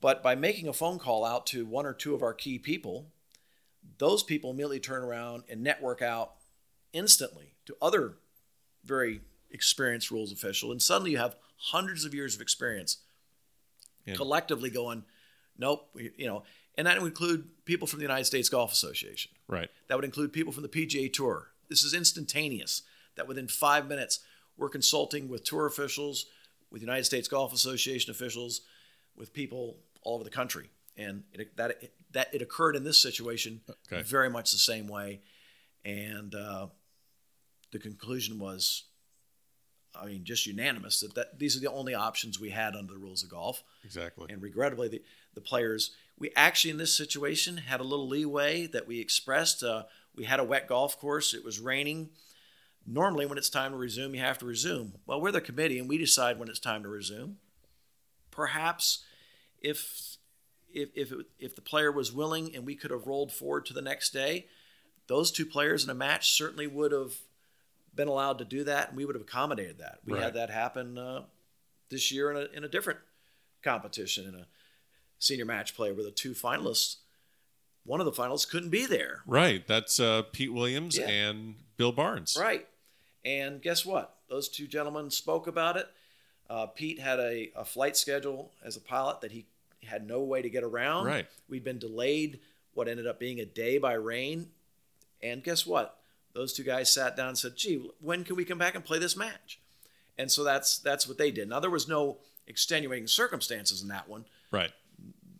[0.00, 3.12] but by making a phone call out to one or two of our key people,
[3.98, 6.34] those people immediately turn around and network out
[6.92, 8.14] instantly to other
[8.84, 9.20] very
[9.50, 12.98] experienced rules official, and suddenly you have hundreds of years of experience
[14.06, 14.14] yeah.
[14.14, 15.04] collectively going,
[15.58, 16.44] nope, you know,
[16.76, 19.32] and that would include people from the United States Golf Association.
[19.48, 19.68] Right.
[19.88, 21.48] That would include people from the PGA Tour.
[21.68, 22.82] This is instantaneous.
[23.16, 24.20] That within five minutes,
[24.56, 26.26] we're consulting with tour officials,
[26.70, 28.62] with United States Golf Association officials,
[29.16, 32.98] with people all over the country, and it, that it, that it occurred in this
[32.98, 34.02] situation okay.
[34.02, 35.20] very much the same way,
[35.84, 36.66] and uh,
[37.72, 38.84] the conclusion was,
[39.94, 42.98] I mean, just unanimous that, that these are the only options we had under the
[42.98, 43.62] rules of golf.
[43.84, 44.26] Exactly.
[44.30, 45.02] And regrettably, the,
[45.34, 49.62] the players we actually, in this situation, had a little leeway that we expressed.
[49.62, 49.84] Uh,
[50.14, 52.10] we had a wet golf course, it was raining.
[52.86, 54.94] Normally, when it's time to resume, you have to resume.
[55.06, 57.38] Well, we're the committee and we decide when it's time to resume.
[58.30, 59.04] Perhaps
[59.60, 60.15] if
[60.76, 63.72] if if, it, if the player was willing and we could have rolled forward to
[63.72, 64.46] the next day,
[65.08, 67.14] those two players in a match certainly would have
[67.94, 70.00] been allowed to do that, and we would have accommodated that.
[70.04, 70.22] We right.
[70.22, 71.22] had that happen uh,
[71.88, 72.98] this year in a, in a different
[73.62, 74.46] competition in a
[75.18, 76.96] senior match play where the two finalists,
[77.84, 79.22] one of the finalists couldn't be there.
[79.26, 79.66] Right.
[79.66, 81.08] That's uh, Pete Williams yeah.
[81.08, 82.36] and Bill Barnes.
[82.38, 82.66] Right.
[83.24, 84.14] And guess what?
[84.28, 85.88] Those two gentlemen spoke about it.
[86.50, 89.46] Uh, Pete had a, a flight schedule as a pilot that he
[89.86, 91.06] had no way to get around.
[91.06, 91.26] Right.
[91.48, 92.40] We'd been delayed
[92.74, 94.48] what ended up being a day by rain.
[95.22, 95.98] And guess what?
[96.34, 98.98] Those two guys sat down and said, "Gee, when can we come back and play
[98.98, 99.58] this match?"
[100.18, 101.48] And so that's that's what they did.
[101.48, 104.26] Now there was no extenuating circumstances in that one.
[104.50, 104.72] Right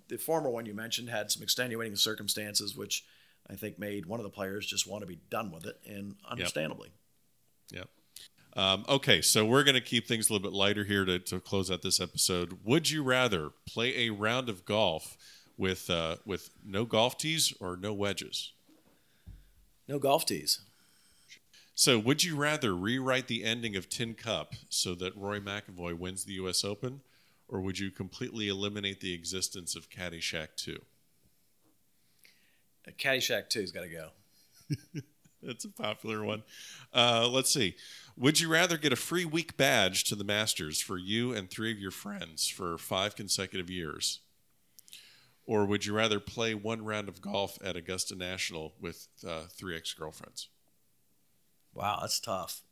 [0.09, 3.05] the former one you mentioned had some extenuating circumstances, which
[3.49, 6.16] I think made one of the players just want to be done with it, and
[6.28, 6.90] understandably.
[7.70, 7.80] Yep.
[7.80, 7.88] yep.
[8.57, 11.40] Um, okay, so we're going to keep things a little bit lighter here to, to
[11.40, 12.59] close out this episode.
[12.64, 15.18] Would you rather play a round of golf
[15.59, 18.52] with uh, with no golf tees or no wedges?
[19.86, 20.61] No golf tees.
[21.74, 26.24] So, would you rather rewrite the ending of Tin Cup so that Roy McAvoy wins
[26.24, 26.64] the U.S.
[26.64, 27.02] Open,
[27.48, 30.80] or would you completely eliminate the existence of Caddyshack 2?
[32.88, 35.00] Uh, Caddyshack 2's got to go.
[35.47, 36.42] That's a popular one.
[36.92, 37.76] Uh, let's see.
[38.16, 41.70] Would you rather get a free week badge to the Masters for you and three
[41.70, 44.20] of your friends for five consecutive years?
[45.47, 49.76] Or would you rather play one round of golf at Augusta National with uh, three
[49.76, 50.49] ex girlfriends?
[51.72, 52.62] Wow, that's tough.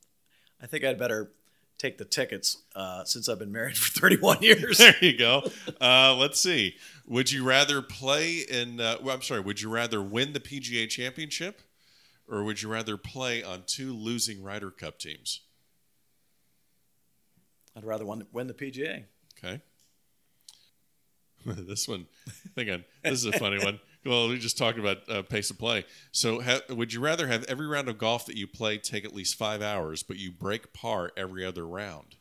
[0.61, 1.31] I think I'd better
[1.79, 4.79] take the tickets uh, since I've been married for 31 years.
[4.79, 5.49] there you go.
[5.81, 6.77] Uh, let's see.
[7.07, 8.81] Would you rather play in?
[8.81, 9.41] Uh, well, I'm sorry.
[9.41, 11.61] Would you rather win the PGA Championship,
[12.29, 15.41] or would you rather play on two losing Ryder Cup teams?
[17.77, 19.05] I'd rather win the PGA.
[19.39, 19.61] Okay.
[21.45, 22.07] this one,
[22.57, 22.85] hang on.
[23.03, 23.81] This is a funny one.
[24.05, 25.85] Well, we just talked about uh, pace of play.
[26.13, 29.15] So, ha- would you rather have every round of golf that you play take at
[29.15, 32.17] least five hours, but you break par every other round,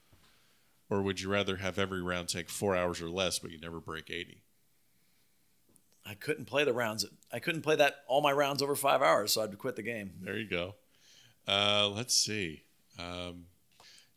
[0.89, 3.79] or would you rather have every round take four hours or less, but you never
[3.79, 4.42] break 80?
[6.05, 7.05] I couldn't play the rounds.
[7.31, 10.11] I couldn't play that all my rounds over five hours, so I'd quit the game.
[10.21, 10.75] There you go.
[11.47, 12.63] Uh, let's see.
[12.99, 13.45] Um,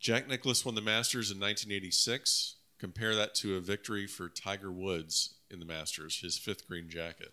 [0.01, 2.57] Jack Nicklaus won the Masters in 1986.
[2.79, 7.33] Compare that to a victory for Tiger Woods in the Masters, his fifth green jacket.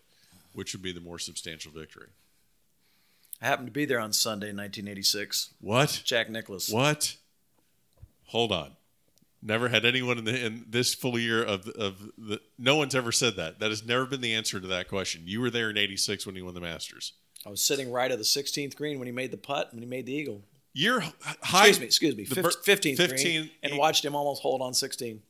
[0.54, 2.10] Which would be the more substantial victory?
[3.42, 5.54] I happened to be there on Sunday, 1986.
[5.60, 6.02] What?
[6.06, 6.70] Jack Nicklaus.
[6.70, 7.18] What?
[8.28, 8.76] Hold on.
[9.46, 12.40] Never had anyone in, the, in this full year of of the.
[12.58, 13.60] No one's ever said that.
[13.60, 15.24] That has never been the answer to that question.
[15.26, 17.14] You were there in '86 when he won the Masters.
[17.46, 19.88] I was sitting right at the 16th green when he made the putt, when he
[19.88, 20.44] made the eagle.
[20.72, 21.02] You're
[21.42, 21.68] high.
[21.68, 22.24] Excuse me, excuse me.
[22.24, 25.22] the Fif- bir- 15th 15 green, and watched him almost hold on 16.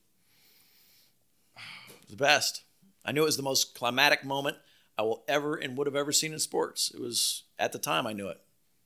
[2.09, 2.64] The best.
[3.03, 4.57] I knew it was the most climatic moment
[4.97, 6.91] I will ever and would have ever seen in sports.
[6.93, 8.39] It was at the time I knew it.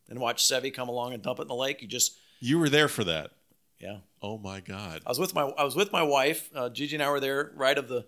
[0.09, 1.81] And watch Seve come along and dump it in the lake.
[1.81, 3.31] You just, You were there for that.
[3.79, 3.97] Yeah.
[4.21, 5.01] Oh my God.
[5.05, 6.49] I was with my I was with my wife.
[6.55, 8.05] Uh, Gigi and I were there right of the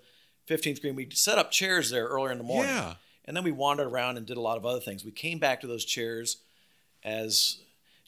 [0.48, 0.96] 15th green.
[0.96, 2.72] We set up chairs there earlier in the morning.
[2.72, 2.96] Yeah.
[3.26, 5.06] And then we wandered around and did a lot of other things.
[5.06, 6.38] We came back to those chairs
[7.04, 7.60] as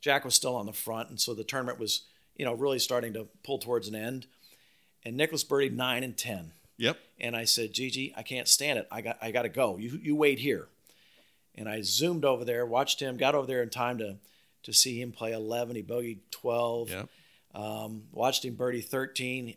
[0.02, 2.02] Jack was still on the front, and so the tournament was,
[2.36, 4.26] you know, really starting to pull towards an end.
[5.06, 6.54] And Nicklaus birdied nine and ten.
[6.78, 6.98] Yep.
[7.20, 8.88] And I said, Gigi, I can't stand it.
[8.92, 9.78] I got I got to go.
[9.78, 10.68] You you wait here.
[11.54, 14.18] And I zoomed over there, watched him, got over there in time to
[14.64, 15.76] to see him play 11.
[15.76, 16.90] He bogeyed 12.
[16.90, 17.10] Yep.
[17.54, 19.56] Um, watched him birdie 13.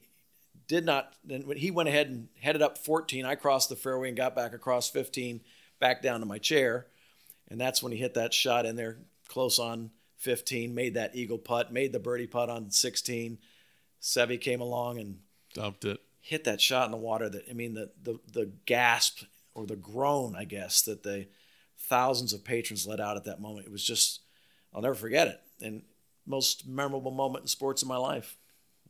[0.66, 1.12] Did not.
[1.24, 4.34] Then when he went ahead and headed up 14, I crossed the fairway and got
[4.34, 5.40] back across 15,
[5.78, 6.86] back down to my chair,
[7.48, 8.96] and that's when he hit that shot in there
[9.28, 10.74] close on 15.
[10.74, 11.72] Made that eagle putt.
[11.72, 13.38] Made the birdie putt on 16.
[14.00, 15.18] Seve came along and
[15.52, 16.00] Dumped it.
[16.20, 17.28] hit that shot in the water.
[17.28, 19.24] That I mean, the the the gasp
[19.54, 21.26] or the groan, I guess, that the
[21.78, 23.66] thousands of patrons let out at that moment.
[23.66, 24.20] It was just,
[24.72, 25.40] I'll never forget it.
[25.60, 25.82] And
[26.26, 28.36] most memorable moment in sports in my life.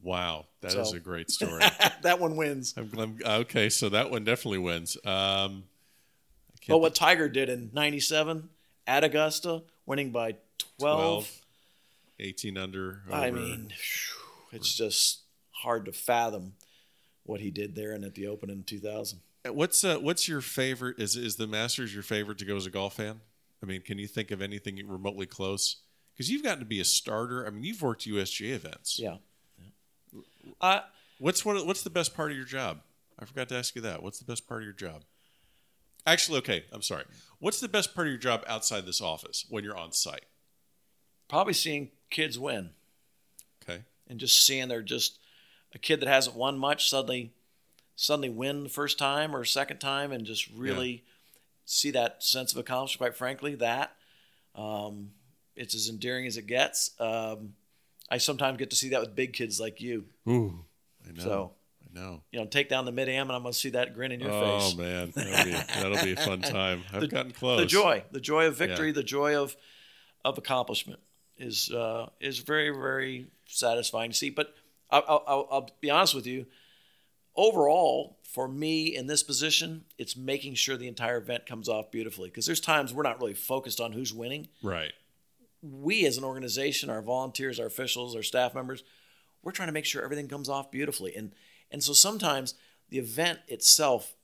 [0.03, 0.47] Wow.
[0.61, 1.63] that is So- a great story.
[2.03, 2.75] that one wins.
[2.77, 3.69] I'm, I'm okay.
[3.69, 4.97] So that one definitely wins.
[5.05, 5.65] Um,
[6.69, 8.49] But what Tiger did in '97
[8.87, 10.33] at Augusta, winning by
[10.79, 11.41] 12, 12,
[12.21, 13.03] 18 under.
[13.11, 13.73] I mean,
[14.53, 15.21] it's just
[15.51, 16.55] hard to fathom
[17.25, 19.21] what he did there and at the Open in 2000.
[19.49, 20.99] What's uh, what's your favorite?
[20.99, 23.21] Is is the Masters your favorite to go as a golf fan?
[23.63, 25.77] I mean, can you think of anything remotely close?
[26.15, 27.47] Because you've gotten to be a starter.
[27.47, 28.99] I mean, you've worked USGA events.
[28.99, 29.17] Yeah.
[30.61, 30.81] Uh,
[31.19, 31.57] What's one?
[31.67, 32.81] What's the best part of your job?
[33.19, 34.03] I forgot to ask you that.
[34.03, 35.05] What's the best part of your job?
[36.07, 36.65] Actually, okay.
[36.73, 37.05] I'm sorry.
[37.39, 40.25] What's the best part of your job outside this office when you're on site?
[41.29, 42.71] probably seeing kids win.
[43.63, 43.83] Okay.
[44.07, 45.19] and just seeing they're just
[45.75, 47.33] a kid that hasn't won much suddenly
[47.97, 51.03] suddenly win the first time or second time and just really
[51.65, 53.97] see that sense of accomplishment quite frankly that
[54.55, 55.13] um,
[55.57, 57.55] it's as endearing as it gets um,
[58.11, 60.65] i sometimes get to see that with big kids like you Ooh,
[61.09, 61.23] I know.
[61.25, 61.53] So-
[61.97, 62.23] I know.
[62.33, 64.19] you know take down the mid am and i'm going to see that grin in
[64.21, 66.83] your Oh face Oh man, that'll be, that'll be a fun time.
[66.93, 67.61] I've The- gotten close.
[67.61, 68.95] the joy the joy of victory Yeah.
[68.95, 69.57] the joy of
[70.25, 70.99] of accomplishment
[71.39, 74.55] is uh, is very very satisfying to see but
[74.91, 76.47] I'll, I'll, I'll be honest with you
[77.37, 82.29] overall for me in this position it's making sure the entire event comes off beautifully
[82.29, 84.93] because there's times we're not really focused on who's winning Right.
[85.73, 88.85] We as an organization our volunteers our officials our staff members
[89.43, 91.33] we're trying to make sure everything comes off beautifully and
[91.71, 92.55] and so sometimes
[92.91, 94.15] the event itself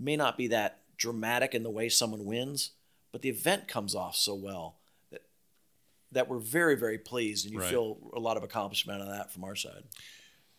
[0.00, 2.72] may not be that dramatic in the way someone wins
[3.12, 4.76] but the event comes off so well
[5.12, 5.22] that
[6.10, 7.70] that we're very very pleased and you Right.
[7.70, 9.84] feel a lot of accomplishment on that from our side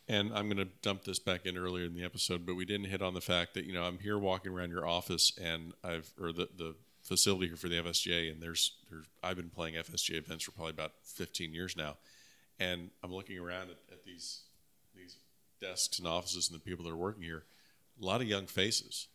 [0.07, 2.87] And I'm going to dump this back in earlier in the episode, but we didn't
[2.87, 6.09] hit on the fact that you know I'm here walking around your office and I've
[6.19, 6.75] or the the
[7.09, 10.71] facility here for the FSGA, and there's there's I've been playing FSGA events for probably
[10.71, 11.97] about 15 years now,
[12.59, 14.43] and I'm looking around at, at these
[14.95, 15.17] these
[15.59, 17.43] desks and offices and the people that are working here,
[18.01, 19.07] a lot of young faces.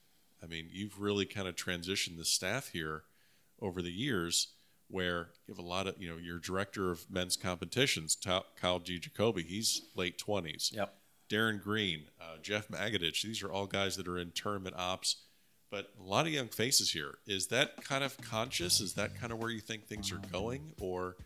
[0.43, 3.05] I mean, you've really kind of transitioned the staff here
[3.63, 4.49] over the years
[4.89, 8.19] where you have a lot of, you know, your director of men's competitions,
[8.61, 8.99] Kyle G.
[8.99, 10.75] Jacoby, he's late 20s.
[10.75, 10.95] yep
[11.31, 15.17] Darren Green, uh, Jeff Magadich, these are all guys that are in tournament ops,
[15.75, 17.19] but a lot of young faces here.
[17.27, 18.81] Is that kind of conscious?
[18.81, 20.73] Is that kind of where you think things are going?
[20.81, 21.17] Or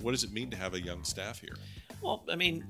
[0.00, 1.54] what does it mean to have a young staff here?
[2.02, 2.64] Well, I mean,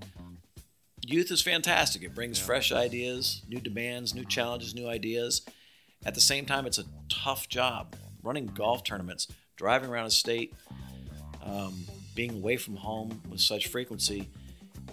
[1.06, 2.02] youth is fantastic.
[2.02, 5.40] It brings fresh ideas, new demands, new challenges, new ideas.
[6.04, 7.96] At the same time, it's a tough job.
[8.22, 10.52] Running golf tournaments, driving around a state,
[11.42, 14.28] um, being away from home with such frequency,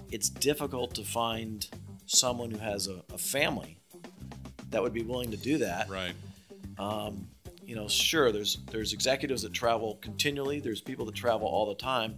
[0.09, 1.67] it's difficult to find
[2.05, 3.82] someone who has a, a family
[4.73, 6.13] that would be willing to do that Right.
[6.77, 7.27] um,
[7.65, 10.59] you know, sure, there's there's executives that travel continually.
[10.59, 12.15] There's people that travel all the time,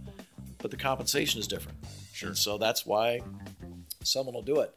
[0.58, 1.78] but the compensation is different.
[2.12, 2.30] Sure.
[2.30, 3.20] And so that's why
[4.02, 4.74] someone will do it.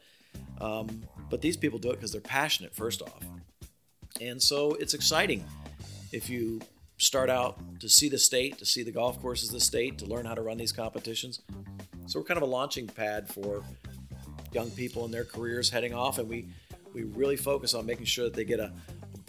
[0.60, 3.24] Um, but these people do it because they're passionate, first off.
[4.20, 5.44] And so it's exciting
[6.12, 6.60] if you
[6.98, 10.06] start out to see the state, to see the golf courses of the state, to
[10.06, 11.40] learn how to run these competitions.
[12.06, 13.64] So we're kind of a launching pad for
[14.52, 16.46] young people in their careers heading off, and we
[16.92, 18.72] we really focus on making sure that they get a,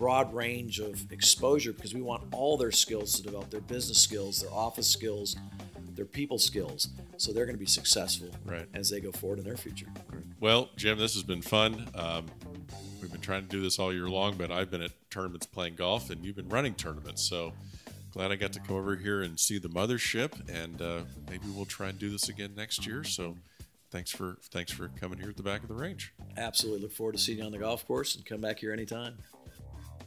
[0.02, 4.42] broad range of exposure because we want all their skills to develop their business skills,
[4.42, 5.36] their office skills,
[5.94, 6.88] their people skills,
[7.18, 8.68] so they're going to be successful right.
[8.74, 9.86] as they go forward in their future.
[10.40, 11.88] Well, Jim, this has been fun.
[11.94, 12.26] Um,
[13.00, 15.76] we've been trying to do this all year long, but I've been at tournaments playing
[15.76, 17.22] golf, and you've been running tournaments.
[17.22, 17.54] So
[18.12, 21.66] glad I got to come over here and see the mothership, and uh, maybe we'll
[21.66, 23.04] try and do this again next year.
[23.04, 23.38] So
[23.92, 26.14] thanks for thanks for coming here at the back of the range.
[26.38, 29.18] Absolutely, look forward to seeing you on the golf course, and come back here anytime.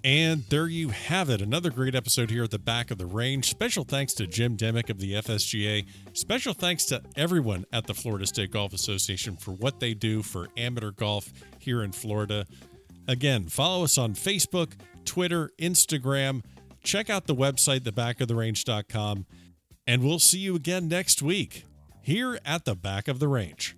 [0.03, 1.41] And there you have it.
[1.41, 3.49] Another great episode here at the back of the range.
[3.49, 5.87] Special thanks to Jim Demick of the FSGA.
[6.13, 10.49] Special thanks to everyone at the Florida State Golf Association for what they do for
[10.59, 12.45] amateur golf here in Florida.
[13.09, 14.73] Again, follow us on Facebook,
[15.07, 16.43] Twitter, Instagram.
[16.83, 19.25] Check out the website, thebackoftherange.com.
[19.87, 21.65] And we'll see you again next week
[22.05, 23.77] here at the back of the range.